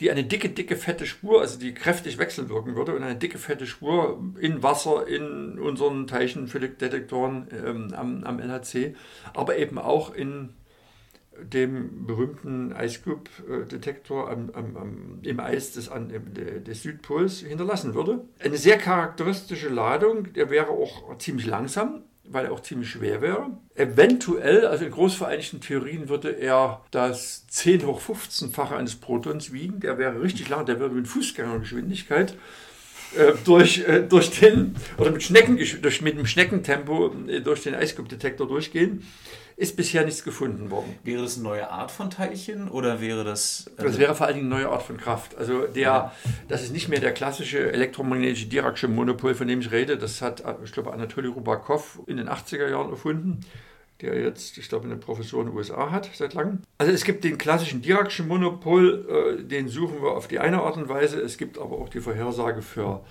die 0.00 0.10
eine 0.10 0.24
dicke, 0.24 0.48
dicke, 0.48 0.76
fette 0.76 1.06
Spur, 1.06 1.40
also 1.40 1.58
die 1.58 1.74
kräftig 1.74 2.18
wechselwirken 2.18 2.74
würde 2.76 2.94
und 2.94 3.02
eine 3.02 3.16
dicke, 3.16 3.38
fette 3.38 3.66
Spur 3.66 4.22
in 4.40 4.62
Wasser, 4.62 5.06
in 5.06 5.58
unseren 5.58 6.06
Teilchendetektoren 6.06 7.48
ähm, 7.52 7.94
am, 7.94 8.24
am 8.24 8.40
LHC, 8.40 8.96
aber 9.34 9.58
eben 9.58 9.78
auch 9.78 10.14
in 10.14 10.50
dem 11.40 12.06
berühmten 12.06 12.74
Ice 12.78 13.00
Cube 13.02 13.30
Detektor 13.70 14.30
am, 14.30 14.50
am, 14.52 14.76
am, 14.76 15.18
im 15.22 15.40
Eis 15.40 15.72
des, 15.72 15.90
des 16.66 16.82
Südpols 16.82 17.40
hinterlassen 17.40 17.94
würde. 17.94 18.24
Eine 18.38 18.56
sehr 18.56 18.78
charakteristische 18.78 19.68
Ladung, 19.68 20.32
der 20.32 20.50
wäre 20.50 20.68
auch 20.68 21.16
ziemlich 21.18 21.46
langsam, 21.46 22.02
weil 22.24 22.46
er 22.46 22.52
auch 22.52 22.60
ziemlich 22.60 22.90
schwer 22.90 23.20
wäre. 23.20 23.50
Eventuell, 23.74 24.66
also 24.66 24.84
in 24.84 24.90
großvereinigten 24.90 25.60
Theorien, 25.60 26.08
würde 26.08 26.30
er 26.30 26.82
das 26.90 27.46
10 27.48 27.86
hoch 27.86 28.00
15-fache 28.00 28.76
eines 28.76 28.96
Protons 28.96 29.52
wiegen. 29.52 29.80
Der 29.80 29.98
wäre 29.98 30.20
richtig 30.20 30.48
lang, 30.48 30.66
der 30.66 30.80
würde 30.80 30.94
mit 30.94 31.08
Fußgängergeschwindigkeit 31.08 32.36
äh, 33.16 33.32
durch, 33.44 33.86
äh, 33.86 34.02
durch 34.02 34.30
den, 34.38 34.76
oder 34.98 35.10
mit, 35.10 35.22
Schnecken, 35.22 35.56
durch, 35.56 36.02
mit 36.02 36.16
dem 36.16 36.26
Schneckentempo 36.26 37.14
äh, 37.28 37.40
durch 37.40 37.62
den 37.62 37.74
Ice 37.74 37.94
Cube 37.94 38.08
Detektor 38.08 38.46
durchgehen 38.46 39.02
ist 39.56 39.76
bisher 39.76 40.04
nichts 40.04 40.24
gefunden 40.24 40.70
worden. 40.70 40.96
Wäre 41.04 41.22
das 41.22 41.36
eine 41.36 41.44
neue 41.44 41.70
Art 41.70 41.90
von 41.90 42.10
Teilchen 42.10 42.68
oder 42.68 43.00
wäre 43.00 43.24
das. 43.24 43.70
Also 43.76 43.88
das 43.88 43.98
wäre 43.98 44.14
vor 44.14 44.26
allen 44.26 44.36
Dingen 44.36 44.52
eine 44.52 44.62
neue 44.62 44.72
Art 44.72 44.82
von 44.82 44.96
Kraft. 44.96 45.36
Also 45.36 45.66
der, 45.66 45.82
ja. 45.82 46.12
das 46.48 46.62
ist 46.62 46.72
nicht 46.72 46.88
mehr 46.88 47.00
der 47.00 47.12
klassische 47.12 47.72
elektromagnetische 47.72 48.46
Diracsche 48.46 48.88
Monopol, 48.88 49.34
von 49.34 49.48
dem 49.48 49.60
ich 49.60 49.70
rede. 49.70 49.96
Das 49.98 50.22
hat, 50.22 50.42
ich 50.64 50.72
glaube, 50.72 50.92
Anatoly 50.92 51.28
Rubakov 51.28 52.00
in 52.06 52.16
den 52.16 52.28
80er 52.28 52.68
Jahren 52.68 52.90
erfunden 52.90 53.40
der 54.02 54.20
jetzt, 54.20 54.58
ich 54.58 54.68
glaube, 54.68 54.86
eine 54.86 54.96
Professur 54.96 55.42
in 55.42 55.48
den 55.48 55.56
USA 55.56 55.90
hat 55.90 56.10
seit 56.12 56.34
langem. 56.34 56.62
Also 56.76 56.92
es 56.92 57.04
gibt 57.04 57.24
den 57.24 57.38
klassischen 57.38 57.82
Diracschen 57.82 58.26
Monopol, 58.26 59.38
äh, 59.38 59.42
den 59.44 59.68
suchen 59.68 60.02
wir 60.02 60.10
auf 60.10 60.26
die 60.26 60.40
eine 60.40 60.60
Art 60.60 60.76
und 60.76 60.88
Weise. 60.88 61.20
Es 61.20 61.38
gibt 61.38 61.56
aber 61.56 61.78
auch 61.78 61.88
die 61.88 62.00
Vorhersage 62.00 62.62
für 62.62 63.04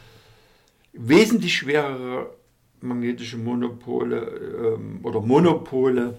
wesentlich 0.93 1.55
schwerere 1.55 2.29
magnetische 2.81 3.37
Monopole 3.37 4.75
ähm, 4.75 4.99
oder 5.03 5.21
Monopole 5.21 6.17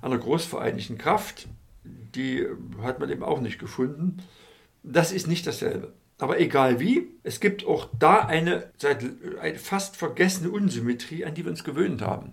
einer 0.00 0.18
großvereinigten 0.18 0.98
Kraft, 0.98 1.48
die 1.84 2.46
hat 2.82 3.00
man 3.00 3.10
eben 3.10 3.22
auch 3.22 3.40
nicht 3.40 3.58
gefunden. 3.58 4.18
Das 4.82 5.12
ist 5.12 5.26
nicht 5.26 5.46
dasselbe. 5.46 5.92
Aber 6.18 6.38
egal 6.38 6.78
wie, 6.78 7.08
es 7.22 7.40
gibt 7.40 7.66
auch 7.66 7.88
da 7.98 8.18
eine, 8.18 8.70
eine 9.40 9.58
fast 9.58 9.96
vergessene 9.96 10.50
Unsymmetrie, 10.50 11.24
an 11.24 11.34
die 11.34 11.44
wir 11.44 11.50
uns 11.50 11.64
gewöhnt 11.64 12.02
haben. 12.02 12.32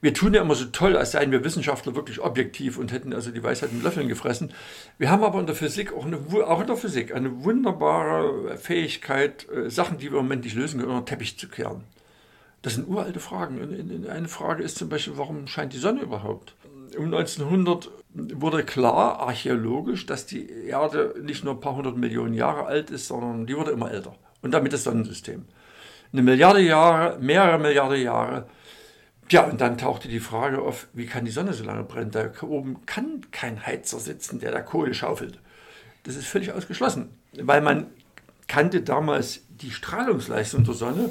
Wir 0.00 0.14
tun 0.14 0.34
ja 0.34 0.42
immer 0.42 0.56
so 0.56 0.64
toll, 0.66 0.96
als 0.96 1.12
seien 1.12 1.30
wir 1.30 1.44
Wissenschaftler 1.44 1.94
wirklich 1.94 2.20
objektiv 2.20 2.76
und 2.76 2.90
hätten 2.90 3.12
also 3.12 3.30
die 3.30 3.42
Weisheit 3.42 3.72
mit 3.72 3.84
Löffeln 3.84 4.08
gefressen. 4.08 4.52
Wir 4.98 5.10
haben 5.10 5.22
aber 5.22 5.38
in 5.38 5.46
der 5.46 5.54
Physik 5.54 5.92
auch, 5.92 6.04
eine, 6.04 6.18
auch 6.46 6.60
in 6.60 6.66
der 6.66 6.76
Physik 6.76 7.14
eine 7.14 7.44
wunderbare 7.44 8.58
Fähigkeit, 8.58 9.48
äh, 9.48 9.70
Sachen, 9.70 9.98
die 9.98 10.10
wir 10.10 10.18
im 10.18 10.24
Moment 10.24 10.44
nicht 10.44 10.56
lösen 10.56 10.80
können, 10.80 10.92
unter 10.92 11.04
Teppich 11.04 11.38
zu 11.38 11.48
kehren. 11.48 11.84
Das 12.62 12.74
sind 12.74 12.88
uralte 12.88 13.20
Fragen. 13.20 14.06
Eine 14.08 14.28
Frage 14.28 14.62
ist 14.62 14.78
zum 14.78 14.88
Beispiel, 14.88 15.16
warum 15.16 15.46
scheint 15.46 15.72
die 15.72 15.78
Sonne 15.78 16.00
überhaupt? 16.00 16.54
um 16.96 17.06
1900 17.06 17.90
wurde 18.14 18.64
klar, 18.64 19.20
archäologisch, 19.20 20.06
dass 20.06 20.26
die 20.26 20.48
Erde 20.66 21.14
nicht 21.22 21.44
nur 21.44 21.54
ein 21.54 21.60
paar 21.60 21.74
hundert 21.74 21.96
Millionen 21.96 22.34
Jahre 22.34 22.66
alt 22.66 22.90
ist, 22.90 23.08
sondern 23.08 23.46
die 23.46 23.56
wurde 23.56 23.70
immer 23.70 23.90
älter. 23.90 24.14
Und 24.42 24.52
damit 24.52 24.72
das 24.72 24.84
Sonnensystem. 24.84 25.44
Eine 26.12 26.22
Milliarde 26.22 26.60
Jahre, 26.60 27.18
mehrere 27.20 27.58
Milliarden 27.58 28.02
Jahre. 28.02 28.46
Ja, 29.30 29.44
und 29.44 29.60
dann 29.60 29.78
tauchte 29.78 30.08
die 30.08 30.20
Frage 30.20 30.60
auf, 30.60 30.88
wie 30.92 31.06
kann 31.06 31.24
die 31.24 31.30
Sonne 31.30 31.54
so 31.54 31.64
lange 31.64 31.84
brennen? 31.84 32.10
Da 32.10 32.30
oben 32.42 32.84
kann 32.84 33.22
kein 33.30 33.64
Heizer 33.64 33.98
sitzen, 33.98 34.40
der 34.40 34.52
da 34.52 34.60
Kohle 34.60 34.92
schaufelt. 34.92 35.38
Das 36.02 36.16
ist 36.16 36.26
völlig 36.26 36.52
ausgeschlossen, 36.52 37.10
weil 37.40 37.62
man 37.62 37.86
kannte 38.48 38.82
damals 38.82 39.42
die 39.48 39.70
Strahlungsleistung 39.70 40.64
der 40.64 40.74
Sonne 40.74 41.10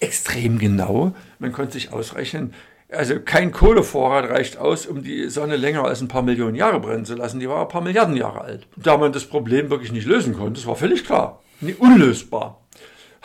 extrem 0.00 0.58
genau. 0.58 1.14
Man 1.38 1.52
konnte 1.52 1.72
sich 1.72 1.92
ausrechnen, 1.92 2.54
also 2.90 3.18
kein 3.20 3.50
Kohlevorrat 3.50 4.30
reicht 4.30 4.58
aus, 4.58 4.86
um 4.86 5.02
die 5.02 5.28
Sonne 5.28 5.56
länger 5.56 5.84
als 5.84 6.00
ein 6.00 6.08
paar 6.08 6.22
Millionen 6.22 6.54
Jahre 6.54 6.80
brennen 6.80 7.04
zu 7.04 7.14
lassen. 7.14 7.40
Die 7.40 7.48
war 7.48 7.62
ein 7.62 7.68
paar 7.68 7.80
Milliarden 7.80 8.16
Jahre 8.16 8.42
alt. 8.42 8.68
Da 8.76 8.96
man 8.96 9.12
das 9.12 9.24
Problem 9.24 9.70
wirklich 9.70 9.92
nicht 9.92 10.06
lösen 10.06 10.34
konnte, 10.34 10.54
das 10.54 10.66
war 10.66 10.76
völlig 10.76 11.04
klar, 11.04 11.42
unlösbar, 11.78 12.60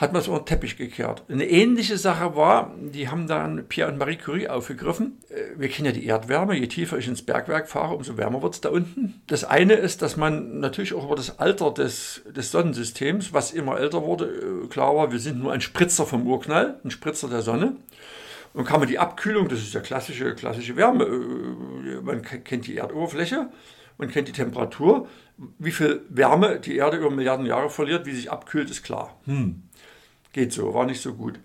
hat 0.01 0.13
man 0.13 0.21
es 0.21 0.27
unter 0.27 0.41
den 0.41 0.47
Teppich 0.47 0.77
gekehrt. 0.77 1.23
Eine 1.29 1.47
ähnliche 1.47 1.95
Sache 1.95 2.35
war, 2.35 2.75
die 2.75 3.07
haben 3.09 3.27
dann 3.27 3.67
Pierre 3.67 3.91
und 3.91 3.99
Marie 3.99 4.17
Curie 4.17 4.49
aufgegriffen. 4.49 5.19
Äh, 5.29 5.59
wir 5.59 5.69
kennen 5.69 5.85
ja 5.85 5.91
die 5.91 6.05
Erdwärme. 6.07 6.57
Je 6.57 6.67
tiefer 6.67 6.97
ich 6.97 7.07
ins 7.07 7.21
Bergwerk 7.21 7.69
fahre, 7.69 7.95
umso 7.95 8.17
wärmer 8.17 8.41
wird 8.41 8.55
es 8.55 8.61
da 8.61 8.69
unten. 8.69 9.21
Das 9.27 9.43
eine 9.43 9.73
ist, 9.75 10.01
dass 10.01 10.17
man 10.17 10.59
natürlich 10.59 10.95
auch 10.95 11.05
über 11.05 11.15
das 11.15 11.37
Alter 11.39 11.71
des, 11.71 12.23
des 12.35 12.51
Sonnensystems, 12.51 13.31
was 13.31 13.51
immer 13.51 13.79
älter 13.79 14.01
wurde, 14.01 14.25
äh, 14.25 14.67
klar 14.67 14.95
war, 14.95 15.11
wir 15.11 15.19
sind 15.19 15.39
nur 15.39 15.53
ein 15.53 15.61
Spritzer 15.61 16.07
vom 16.07 16.25
Urknall, 16.25 16.79
ein 16.83 16.89
Spritzer 16.89 17.29
der 17.29 17.43
Sonne. 17.43 17.75
Nun 18.55 18.65
kann 18.65 18.79
man 18.79 18.89
die 18.89 18.99
Abkühlung, 18.99 19.47
das 19.47 19.59
ist 19.59 19.73
ja 19.73 19.81
klassische, 19.81 20.33
klassische 20.33 20.75
Wärme, 20.75 21.03
äh, 21.05 22.01
man 22.01 22.23
kennt 22.23 22.65
die 22.65 22.77
Erdoberfläche, 22.77 23.49
man 23.99 24.09
kennt 24.09 24.27
die 24.27 24.33
Temperatur. 24.33 25.07
Wie 25.59 25.71
viel 25.71 26.01
Wärme 26.09 26.59
die 26.59 26.75
Erde 26.75 26.97
über 26.97 27.11
Milliarden 27.11 27.45
Jahre 27.45 27.69
verliert, 27.69 28.07
wie 28.07 28.13
sich 28.13 28.31
abkühlt, 28.31 28.69
ist 28.69 28.83
klar. 28.83 29.19
Hm. 29.25 29.63
Geht 30.33 30.53
so, 30.53 30.73
war 30.73 30.85
nicht 30.85 31.01
so 31.01 31.13
gut. 31.13 31.39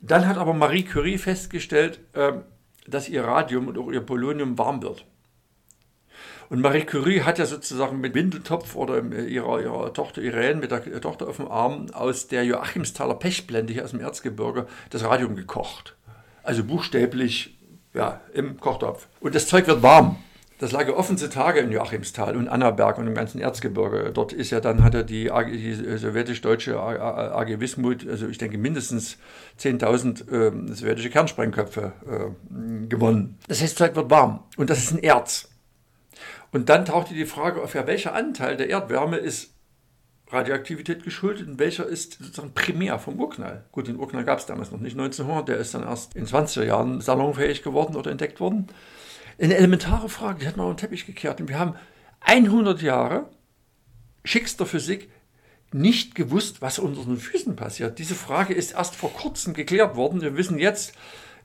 Dann 0.00 0.26
hat 0.26 0.36
aber 0.36 0.52
Marie 0.52 0.84
Curie 0.84 1.18
festgestellt, 1.18 2.00
ähm, 2.14 2.42
dass 2.86 3.08
ihr 3.08 3.24
Radium 3.24 3.68
und 3.68 3.78
auch 3.78 3.90
ihr 3.90 4.00
Polonium 4.00 4.58
warm 4.58 4.82
wird. 4.82 5.06
Und 6.50 6.60
Marie 6.60 6.84
Curie 6.84 7.22
hat 7.22 7.38
ja 7.38 7.46
sozusagen 7.46 8.00
mit 8.00 8.14
Windeltopf 8.14 8.76
oder 8.76 9.02
ihrer, 9.02 9.60
ihrer 9.62 9.92
Tochter 9.94 10.20
Irene, 10.20 10.60
mit 10.60 10.70
der 10.70 11.00
Tochter 11.00 11.26
auf 11.26 11.36
dem 11.36 11.48
Arm, 11.48 11.86
aus 11.92 12.28
der 12.28 12.44
Joachimsthaler 12.44 13.14
Pechblende 13.14 13.72
hier 13.72 13.84
aus 13.84 13.92
dem 13.92 14.00
Erzgebirge 14.00 14.66
das 14.90 15.04
Radium 15.04 15.36
gekocht. 15.36 15.96
Also 16.42 16.62
buchstäblich 16.62 17.58
ja, 17.94 18.20
im 18.34 18.60
Kochtopf. 18.60 19.08
Und 19.20 19.34
das 19.34 19.46
Zeug 19.46 19.66
wird 19.66 19.82
warm. 19.82 20.16
Das 20.58 20.70
lag 20.70 20.86
ja 20.86 20.94
offen 20.94 21.16
Tage 21.16 21.60
in 21.60 21.72
Joachimsthal 21.72 22.36
und 22.36 22.48
Annaberg 22.48 22.98
und 22.98 23.08
im 23.08 23.14
ganzen 23.14 23.40
Erzgebirge. 23.40 24.12
Dort 24.14 24.32
ist 24.32 24.50
ja 24.50 24.60
dann, 24.60 24.84
hat 24.84 24.94
er 24.94 25.02
die, 25.02 25.30
die 25.52 25.74
sowjetisch-deutsche 25.98 26.78
AG 26.78 27.60
Wismut, 27.60 28.08
also 28.08 28.28
ich 28.28 28.38
denke 28.38 28.56
mindestens 28.56 29.18
10.000 29.60 30.30
äh, 30.30 30.74
sowjetische 30.74 31.10
Kernsprengköpfe 31.10 31.92
äh, 32.06 32.86
gewonnen. 32.86 33.38
Das 33.48 33.62
heißt, 33.62 33.76
Zeug 33.76 33.96
wird 33.96 34.10
warm 34.10 34.44
und 34.56 34.70
das 34.70 34.78
ist 34.78 34.92
ein 34.92 35.02
Erz. 35.02 35.48
Und 36.52 36.68
dann 36.68 36.84
tauchte 36.84 37.14
die 37.14 37.26
Frage 37.26 37.60
auf, 37.60 37.74
ja, 37.74 37.86
welcher 37.88 38.14
Anteil 38.14 38.56
der 38.56 38.70
Erdwärme 38.70 39.16
ist 39.16 39.54
Radioaktivität 40.28 41.04
geschuldet 41.04 41.48
und 41.48 41.58
welcher 41.58 41.86
ist 41.86 42.18
sozusagen 42.20 42.52
primär 42.54 42.98
vom 42.98 43.18
Urknall. 43.20 43.64
Gut, 43.72 43.88
den 43.88 43.98
Urknall 43.98 44.24
gab 44.24 44.38
es 44.38 44.46
damals 44.46 44.70
noch 44.70 44.80
nicht 44.80 44.98
1900, 44.98 45.48
der 45.48 45.58
ist 45.58 45.74
dann 45.74 45.82
erst 45.82 46.14
in 46.14 46.26
20er 46.26 46.64
Jahren 46.64 47.00
salonfähig 47.00 47.62
geworden 47.62 47.96
oder 47.96 48.10
entdeckt 48.10 48.40
worden. 48.40 48.68
Eine 49.40 49.56
elementare 49.56 50.08
Frage, 50.08 50.40
die 50.40 50.46
hat 50.46 50.56
man 50.56 50.66
auf 50.66 50.72
den 50.74 50.78
Teppich 50.78 51.06
gekehrt. 51.06 51.40
Und 51.40 51.48
wir 51.48 51.58
haben 51.58 51.74
100 52.20 52.82
Jahre 52.82 53.28
schickster 54.24 54.66
Physik 54.66 55.10
nicht 55.72 56.14
gewusst, 56.14 56.62
was 56.62 56.78
unter 56.78 57.00
unseren 57.00 57.18
Füßen 57.18 57.56
passiert. 57.56 57.98
Diese 57.98 58.14
Frage 58.14 58.54
ist 58.54 58.72
erst 58.72 58.94
vor 58.94 59.12
kurzem 59.12 59.54
geklärt 59.54 59.96
worden. 59.96 60.20
Wir 60.20 60.36
wissen 60.36 60.58
jetzt, 60.58 60.94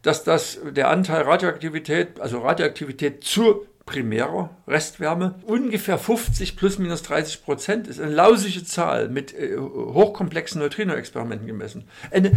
dass 0.04 0.24
das 0.24 0.60
der 0.64 0.90
Anteil 0.90 1.24
Radioaktivität, 1.24 2.20
also 2.20 2.40
Radioaktivität 2.40 3.24
zur 3.24 3.66
primärer 3.86 4.52
Restwärme. 4.68 5.36
Ungefähr 5.46 5.98
50 5.98 6.56
plus 6.56 6.78
minus 6.78 7.02
30 7.02 7.44
Prozent 7.44 7.88
ist 7.88 8.00
eine 8.00 8.12
lausige 8.12 8.64
Zahl 8.64 9.10
mit 9.10 9.34
äh, 9.34 9.58
hochkomplexen 9.58 10.62
Neutrino-Experimenten 10.62 11.48
gemessen. 11.48 11.88
Eine 12.12 12.34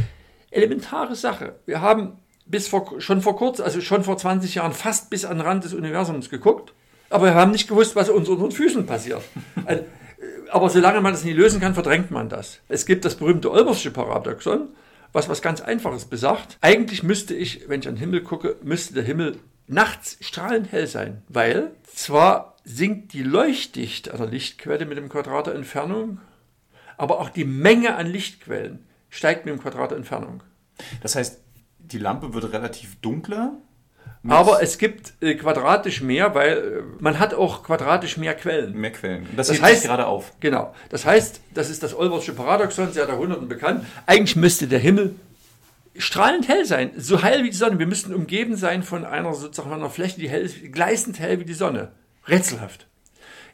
elementare 0.50 1.14
Sache. 1.14 1.56
Wir 1.66 1.82
haben 1.82 2.18
bis 2.52 2.68
vor, 2.68 3.00
schon 3.00 3.22
vor 3.22 3.34
kurzem, 3.34 3.64
also 3.64 3.80
schon 3.80 4.04
vor 4.04 4.16
20 4.16 4.54
Jahren, 4.54 4.72
fast 4.72 5.10
bis 5.10 5.24
an 5.24 5.38
den 5.38 5.46
Rand 5.46 5.64
des 5.64 5.74
Universums 5.74 6.30
geguckt, 6.30 6.72
aber 7.10 7.26
wir 7.26 7.34
haben 7.34 7.50
nicht 7.50 7.66
gewusst, 7.66 7.96
was 7.96 8.08
unter 8.08 8.32
unseren 8.32 8.52
Füßen 8.52 8.86
passiert. 8.86 9.22
Also, 9.64 9.82
äh, 9.82 9.86
aber 10.50 10.70
solange 10.70 11.00
man 11.00 11.12
das 11.12 11.24
nie 11.24 11.32
lösen 11.32 11.60
kann, 11.60 11.74
verdrängt 11.74 12.10
man 12.10 12.28
das. 12.28 12.60
Es 12.68 12.86
gibt 12.86 13.04
das 13.04 13.16
berühmte 13.16 13.50
Olbersche 13.50 13.90
Paradoxon, 13.90 14.68
was 15.12 15.28
was 15.28 15.42
ganz 15.42 15.60
Einfaches 15.60 16.04
besagt. 16.04 16.58
Eigentlich 16.60 17.02
müsste 17.02 17.34
ich, 17.34 17.68
wenn 17.68 17.80
ich 17.80 17.88
an 17.88 17.94
den 17.94 18.00
Himmel 18.00 18.22
gucke, 18.22 18.56
müsste 18.62 18.94
der 18.94 19.02
Himmel 19.02 19.38
nachts 19.66 20.18
strahlend 20.20 20.70
hell 20.70 20.86
sein, 20.86 21.22
weil 21.28 21.72
zwar 21.84 22.56
sinkt 22.64 23.14
die 23.14 23.22
Leuchtdichte 23.22 24.12
einer 24.12 24.26
Lichtquelle 24.26 24.84
mit 24.84 24.98
dem 24.98 25.08
Quadrat 25.08 25.46
der 25.46 25.54
Entfernung, 25.54 26.20
aber 26.98 27.18
auch 27.18 27.30
die 27.30 27.46
Menge 27.46 27.96
an 27.96 28.06
Lichtquellen 28.06 28.84
steigt 29.08 29.46
mit 29.46 29.54
dem 29.54 29.60
Quadrat 29.60 29.90
der 29.90 29.98
Entfernung. 29.98 30.42
Das 31.02 31.16
heißt, 31.16 31.41
die 31.92 31.98
Lampe 31.98 32.34
wird 32.34 32.52
relativ 32.52 33.00
dunkler. 33.00 33.52
Aber 34.28 34.62
es 34.62 34.78
gibt 34.78 35.14
äh, 35.20 35.34
quadratisch 35.34 36.00
mehr, 36.00 36.34
weil 36.34 36.56
äh, 36.56 36.82
man 37.00 37.18
hat 37.18 37.34
auch 37.34 37.64
quadratisch 37.64 38.16
mehr 38.18 38.34
Quellen. 38.34 38.72
Mehr 38.74 38.92
Quellen. 38.92 39.26
Das, 39.36 39.48
das 39.48 39.60
heißt 39.60 39.84
gerade 39.84 40.06
auf. 40.06 40.32
Genau. 40.38 40.74
Das 40.90 41.04
heißt, 41.04 41.40
das 41.54 41.70
ist 41.70 41.82
das 41.82 41.94
Olbersche 41.94 42.32
Paradoxon, 42.32 42.92
seit 42.92 43.08
Jahrhunderten 43.08 43.48
bekannt. 43.48 43.84
Eigentlich 44.06 44.36
müsste 44.36 44.68
der 44.68 44.78
Himmel 44.78 45.16
strahlend 45.96 46.48
hell 46.48 46.64
sein, 46.64 46.92
so 46.96 47.22
hell 47.22 47.42
wie 47.42 47.50
die 47.50 47.56
Sonne. 47.56 47.78
Wir 47.78 47.86
müssten 47.86 48.14
umgeben 48.14 48.56
sein 48.56 48.82
von 48.82 49.04
einer 49.04 49.34
sozusagen 49.34 49.72
einer 49.72 49.90
Fläche, 49.90 50.20
die 50.20 50.28
hell 50.28 50.42
ist, 50.42 50.72
gleißend 50.72 51.18
hell 51.18 51.40
wie 51.40 51.44
die 51.44 51.54
Sonne. 51.54 51.90
Rätselhaft. 52.28 52.86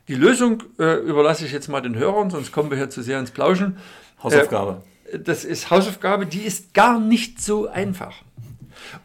Die 0.06 0.14
Lösung 0.14 0.62
äh, 0.78 0.96
überlasse 0.98 1.44
ich 1.44 1.52
jetzt 1.52 1.68
mal 1.68 1.80
den 1.80 1.96
Hörern, 1.96 2.30
sonst 2.30 2.52
kommen 2.52 2.70
wir 2.70 2.76
hier 2.76 2.90
zu 2.90 3.02
sehr 3.02 3.18
ins 3.18 3.30
Plauschen. 3.30 3.78
Hausaufgabe. 4.22 4.82
Das 5.16 5.44
ist 5.44 5.70
Hausaufgabe, 5.70 6.26
die 6.26 6.42
ist 6.42 6.74
gar 6.74 7.00
nicht 7.00 7.40
so 7.40 7.68
einfach. 7.68 8.22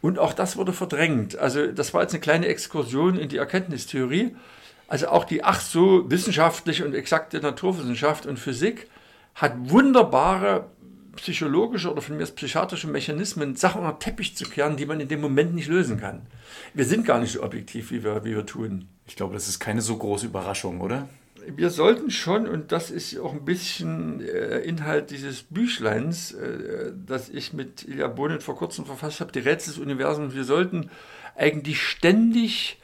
Und 0.00 0.18
auch 0.18 0.32
das 0.32 0.56
wurde 0.56 0.72
verdrängt. 0.72 1.38
Also 1.38 1.66
das 1.66 1.94
war 1.94 2.02
jetzt 2.02 2.12
eine 2.12 2.20
kleine 2.20 2.46
Exkursion 2.46 3.18
in 3.18 3.28
die 3.28 3.38
Erkenntnistheorie. 3.38 4.36
Also 4.86 5.08
auch 5.08 5.24
die 5.24 5.42
ach 5.42 5.60
so 5.60 6.10
wissenschaftliche 6.10 6.84
und 6.84 6.94
exakte 6.94 7.40
Naturwissenschaft 7.40 8.26
und 8.26 8.38
Physik 8.38 8.88
hat 9.34 9.52
wunderbare 9.56 10.66
psychologische 11.16 11.90
oder 11.90 12.02
von 12.02 12.16
mir 12.16 12.26
psychiatrische 12.26 12.88
Mechanismen, 12.88 13.56
Sachen 13.56 13.82
unter 13.82 13.98
Teppich 13.98 14.36
zu 14.36 14.44
kehren, 14.44 14.76
die 14.76 14.86
man 14.86 15.00
in 15.00 15.08
dem 15.08 15.20
Moment 15.20 15.54
nicht 15.54 15.68
lösen 15.68 16.00
kann. 16.00 16.22
Wir 16.74 16.84
sind 16.84 17.06
gar 17.06 17.20
nicht 17.20 17.32
so 17.32 17.42
objektiv, 17.42 17.90
wie 17.90 18.04
wir, 18.04 18.24
wie 18.24 18.34
wir 18.34 18.46
tun. 18.46 18.88
Ich 19.06 19.16
glaube, 19.16 19.34
das 19.34 19.48
ist 19.48 19.60
keine 19.60 19.80
so 19.80 19.96
große 19.96 20.26
Überraschung, 20.26 20.80
oder? 20.80 21.08
Wir 21.46 21.70
sollten 21.70 22.10
schon, 22.10 22.46
und 22.46 22.72
das 22.72 22.90
ist 22.90 23.18
auch 23.18 23.32
ein 23.32 23.44
bisschen 23.44 24.20
äh, 24.20 24.60
Inhalt 24.60 25.10
dieses 25.10 25.42
Büchleins, 25.42 26.32
äh, 26.32 26.92
das 27.06 27.28
ich 27.28 27.52
mit 27.52 27.86
Ilja 27.86 28.08
Bonet 28.08 28.42
vor 28.42 28.56
kurzem 28.56 28.84
verfasst 28.84 29.20
habe, 29.20 29.32
die 29.32 29.40
Rätsel 29.40 29.74
des 29.74 29.82
Universums, 29.82 30.34
wir 30.34 30.44
sollten 30.44 30.90
eigentlich 31.36 31.82
ständig 31.82 32.78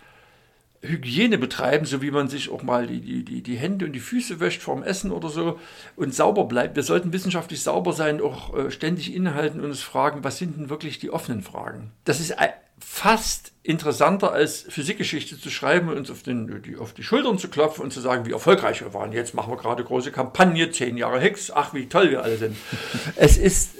Hygiene 0.83 1.37
betreiben, 1.37 1.85
so 1.85 2.01
wie 2.01 2.11
man 2.11 2.29
sich 2.29 2.51
auch 2.51 2.62
mal 2.62 2.87
die, 2.87 3.23
die, 3.23 3.42
die, 3.42 3.57
Hände 3.57 3.85
und 3.85 3.92
die 3.92 4.01
Füße 4.01 4.40
wäscht 4.40 4.62
vorm 4.62 4.83
Essen 4.83 5.11
oder 5.11 5.29
so 5.29 5.59
und 5.94 6.14
sauber 6.14 6.44
bleibt. 6.44 6.75
Wir 6.75 6.83
sollten 6.83 7.12
wissenschaftlich 7.12 7.62
sauber 7.62 7.92
sein, 7.92 8.20
auch 8.20 8.57
äh, 8.57 8.70
ständig 8.70 9.14
innehalten 9.14 9.61
und 9.61 9.66
uns 9.66 9.83
fragen, 9.83 10.25
was 10.25 10.38
sind 10.38 10.57
denn 10.57 10.70
wirklich 10.70 10.99
die 10.99 11.11
offenen 11.11 11.42
Fragen? 11.42 11.92
Das 12.05 12.18
ist 12.18 12.35
fast 12.81 13.53
interessanter 13.62 14.33
als 14.33 14.62
Physikgeschichte 14.69 15.38
zu 15.38 15.51
schreiben 15.51 15.88
und 15.88 15.97
uns 15.97 16.11
auf, 16.11 16.23
den, 16.23 16.62
die, 16.62 16.77
auf 16.77 16.93
die 16.93 17.03
Schultern 17.03 17.38
zu 17.38 17.49
klopfen 17.49 17.85
und 17.85 17.93
zu 17.93 18.01
sagen, 18.01 18.27
wie 18.27 18.33
erfolgreich 18.33 18.81
wir 18.81 18.95
waren. 18.95 19.12
Jetzt 19.12 19.35
machen 19.35 19.53
wir 19.53 19.57
gerade 19.57 19.85
große 19.85 20.12
Kampagne, 20.12 20.71
zehn 20.71 20.97
Jahre 20.97 21.21
Hicks, 21.21 21.51
ach 21.51 21.75
wie 21.75 21.88
toll 21.88 22.11
wir 22.11 22.23
alle 22.23 22.37
sind. 22.37 22.57
es 23.16 23.37
ist 23.37 23.71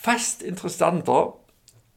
fast 0.00 0.42
interessanter, 0.42 1.34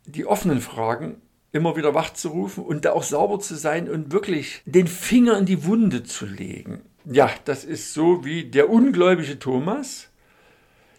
die 0.06 0.26
offenen 0.26 0.60
Fragen 0.60 1.22
immer 1.52 1.76
wieder 1.76 1.94
wach 1.94 2.14
zu 2.14 2.30
rufen 2.30 2.66
und 2.66 2.84
da 2.84 2.94
auch 2.94 3.04
sauber 3.04 3.40
zu 3.40 3.56
sein 3.56 3.90
und 3.90 4.12
wirklich 4.12 4.62
den 4.66 4.88
Finger 4.88 5.38
in 5.38 5.46
die 5.46 5.64
Wunde 5.66 6.04
zu 6.04 6.26
legen. 6.26 6.82
Ja, 7.06 7.30
das 7.46 7.64
ist 7.64 7.94
so 7.94 8.26
wie 8.26 8.46
der 8.46 8.70
ungläubige 8.70 9.38
Thomas, 9.38 10.10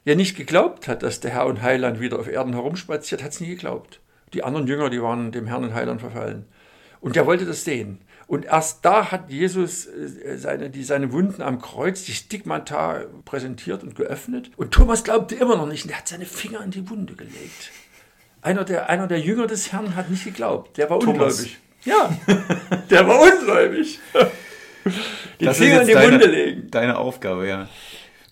der 0.07 0.17
nicht 0.17 0.37
geglaubt 0.37 0.87
hat, 0.87 1.03
dass 1.03 1.21
der 1.21 1.33
Herr 1.33 1.47
und 1.47 1.63
Heiland 1.63 1.99
wieder 1.99 2.19
auf 2.19 2.29
Erden 2.29 2.53
herumspaziert, 2.53 3.23
hat 3.23 3.33
es 3.33 3.41
nie 3.41 3.49
geglaubt. 3.49 4.01
Die 4.35 4.45
anderen 4.45 4.67
Jünger, 4.67 4.91
die 4.91 5.01
waren 5.01 5.33
dem 5.33 5.47
Herrn 5.47 5.65
und 5.65 5.75
Heiland 5.75 6.01
verfallen. 6.01 6.45
Und 7.01 7.17
der 7.17 7.27
wollte 7.27 7.47
das 7.47 7.65
sehen. 7.65 8.01
Und 8.27 8.47
erst 8.47 8.85
da 8.85 9.11
hat 9.11 9.31
Jesus 9.31 9.87
äh, 9.87 10.37
seine, 10.39 10.71
die, 10.71 10.83
seine 10.83 11.13
Wunden 11.13 11.43
am 11.43 11.61
Kreuz, 11.61 12.05
die 12.05 12.13
Stigmata 12.13 13.03
präsentiert 13.25 13.83
und 13.83 13.95
geöffnet. 13.95 14.51
Und 14.57 14.73
Thomas 14.73 15.05
glaubte 15.05 15.35
immer 15.35 15.57
noch 15.57 15.67
nicht. 15.67 15.85
Und 15.85 15.91
er 15.91 15.99
hat 15.99 16.09
seine 16.09 16.25
Finger 16.25 16.63
in 16.65 16.71
die 16.71 16.89
Wunde 16.89 17.15
gelegt. 17.15 17.71
Einer 18.43 18.65
der, 18.65 18.89
einer 18.89 19.07
der 19.07 19.21
Jünger 19.21 19.47
des 19.47 19.73
Herrn 19.73 19.95
hat 19.95 20.11
nicht 20.11 20.25
geglaubt. 20.25 20.77
Der 20.79 20.91
war 20.91 21.01
Thomas. 21.01 21.41
ungläubig. 21.41 21.59
Ja, 21.85 22.19
der 22.91 23.07
war 23.07 23.21
ungläubig. 23.21 24.01
Die 25.41 25.47
das 25.47 25.59
Finger 25.59 25.81
in 25.81 25.87
die 25.87 25.95
deine, 25.95 26.13
Wunde 26.13 26.27
legen. 26.27 26.71
Deine 26.71 26.99
Aufgabe, 26.99 27.49
ja. 27.49 27.69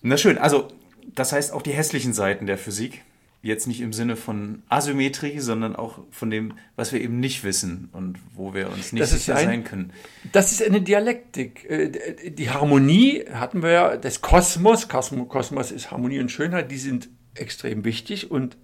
Na 0.01 0.17
schön, 0.17 0.37
also 0.37 0.67
das 1.15 1.33
heißt 1.33 1.51
auch 1.51 1.61
die 1.61 1.71
hässlichen 1.71 2.13
Seiten 2.13 2.45
der 2.45 2.57
Physik. 2.57 3.01
Jetzt 3.45 3.67
nicht 3.67 3.81
im 3.81 3.91
Sinne 3.91 4.15
von 4.15 4.63
Asymmetrie, 4.69 5.39
sondern 5.39 5.75
auch 5.75 5.99
von 6.11 6.29
dem, 6.29 6.53
was 6.77 6.93
wir 6.93 7.01
eben 7.01 7.19
nicht 7.19 7.43
wissen 7.43 7.89
und 7.91 8.17
wo 8.33 8.53
wir 8.53 8.69
uns 8.69 8.93
nicht 8.93 9.05
sicher 9.05 9.35
ein, 9.35 9.45
sein 9.45 9.63
können. 9.65 9.91
Das 10.31 10.53
ist 10.53 10.63
eine 10.63 10.81
Dialektik. 10.81 11.69
Äh, 11.69 12.31
die 12.31 12.49
Harmonie 12.49 13.25
hatten 13.33 13.61
wir 13.61 13.69
ja, 13.69 13.97
des 13.97 14.21
Kosmos, 14.21 14.87
Kosmos 14.87 15.71
ist 15.71 15.91
Harmonie 15.91 16.21
und 16.21 16.31
Schönheit, 16.31 16.71
die 16.71 16.77
sind 16.77 17.09
extrem 17.35 17.83
wichtig 17.83 18.31
und 18.31 18.55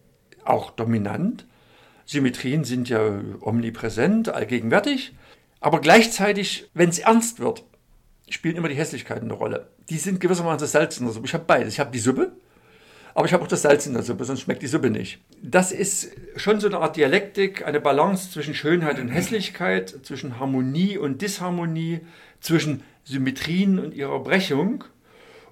auch 0.45 0.71
dominant. 0.71 1.45
Symmetrien 2.05 2.63
sind 2.63 2.87
ja 2.87 3.19
omnipräsent, 3.41 4.29
allgegenwärtig. 4.29 5.13
Aber 5.59 5.81
gleichzeitig, 5.81 6.69
wenn 6.73 6.87
es 6.87 6.99
ernst 6.99 7.41
wird, 7.41 7.65
spielen 8.29 8.55
immer 8.55 8.69
die 8.69 8.75
Hässlichkeiten 8.75 9.25
eine 9.25 9.33
Rolle. 9.33 9.67
Die 9.89 9.97
sind 9.97 10.21
gewissermaßen 10.21 10.59
das 10.59 10.71
Salz 10.71 10.97
in 10.97 11.05
der 11.05 11.13
Suppe. 11.13 11.27
Ich 11.27 11.33
habe 11.33 11.43
beides. 11.45 11.73
Ich 11.73 11.79
habe 11.81 11.91
die 11.91 11.99
Suppe, 11.99 12.31
aber 13.13 13.25
ich 13.25 13.33
habe 13.33 13.43
auch 13.43 13.47
das 13.47 13.61
Salz 13.61 13.85
in 13.85 13.93
der 13.93 14.03
Suppe, 14.03 14.25
sonst 14.25 14.41
schmeckt 14.41 14.61
die 14.61 14.67
Suppe 14.67 14.89
nicht. 14.89 15.19
Das 15.41 15.71
ist 15.71 16.11
schon 16.35 16.59
so 16.59 16.67
eine 16.67 16.77
Art 16.79 16.95
Dialektik, 16.95 17.65
eine 17.65 17.79
Balance 17.79 18.31
zwischen 18.31 18.53
Schönheit 18.53 18.99
und 18.99 19.09
Hässlichkeit, 19.09 19.99
zwischen 20.03 20.39
Harmonie 20.39 20.97
und 20.97 21.21
Disharmonie, 21.21 22.01
zwischen 22.39 22.83
Symmetrien 23.03 23.79
und 23.79 23.93
ihrer 23.93 24.19
Brechung. 24.19 24.83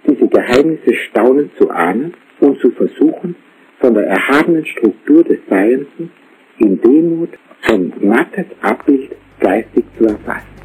diese 0.06 0.28
Geheimnisse 0.28 0.94
staunend 1.08 1.50
zu 1.56 1.70
ahnen 1.70 2.14
und 2.40 2.60
zu 2.60 2.70
versuchen, 2.70 3.36
von 3.80 3.94
der 3.94 4.06
erhabenen 4.06 4.64
Struktur 4.64 5.24
des 5.24 5.38
Seienden 5.48 6.10
in 6.58 6.80
Demut 6.80 7.30
ein 7.62 7.92
mattes 8.00 8.46
Abbild 8.62 9.10
geistig 9.40 9.84
zu 9.98 10.06
erfassen. 10.06 10.55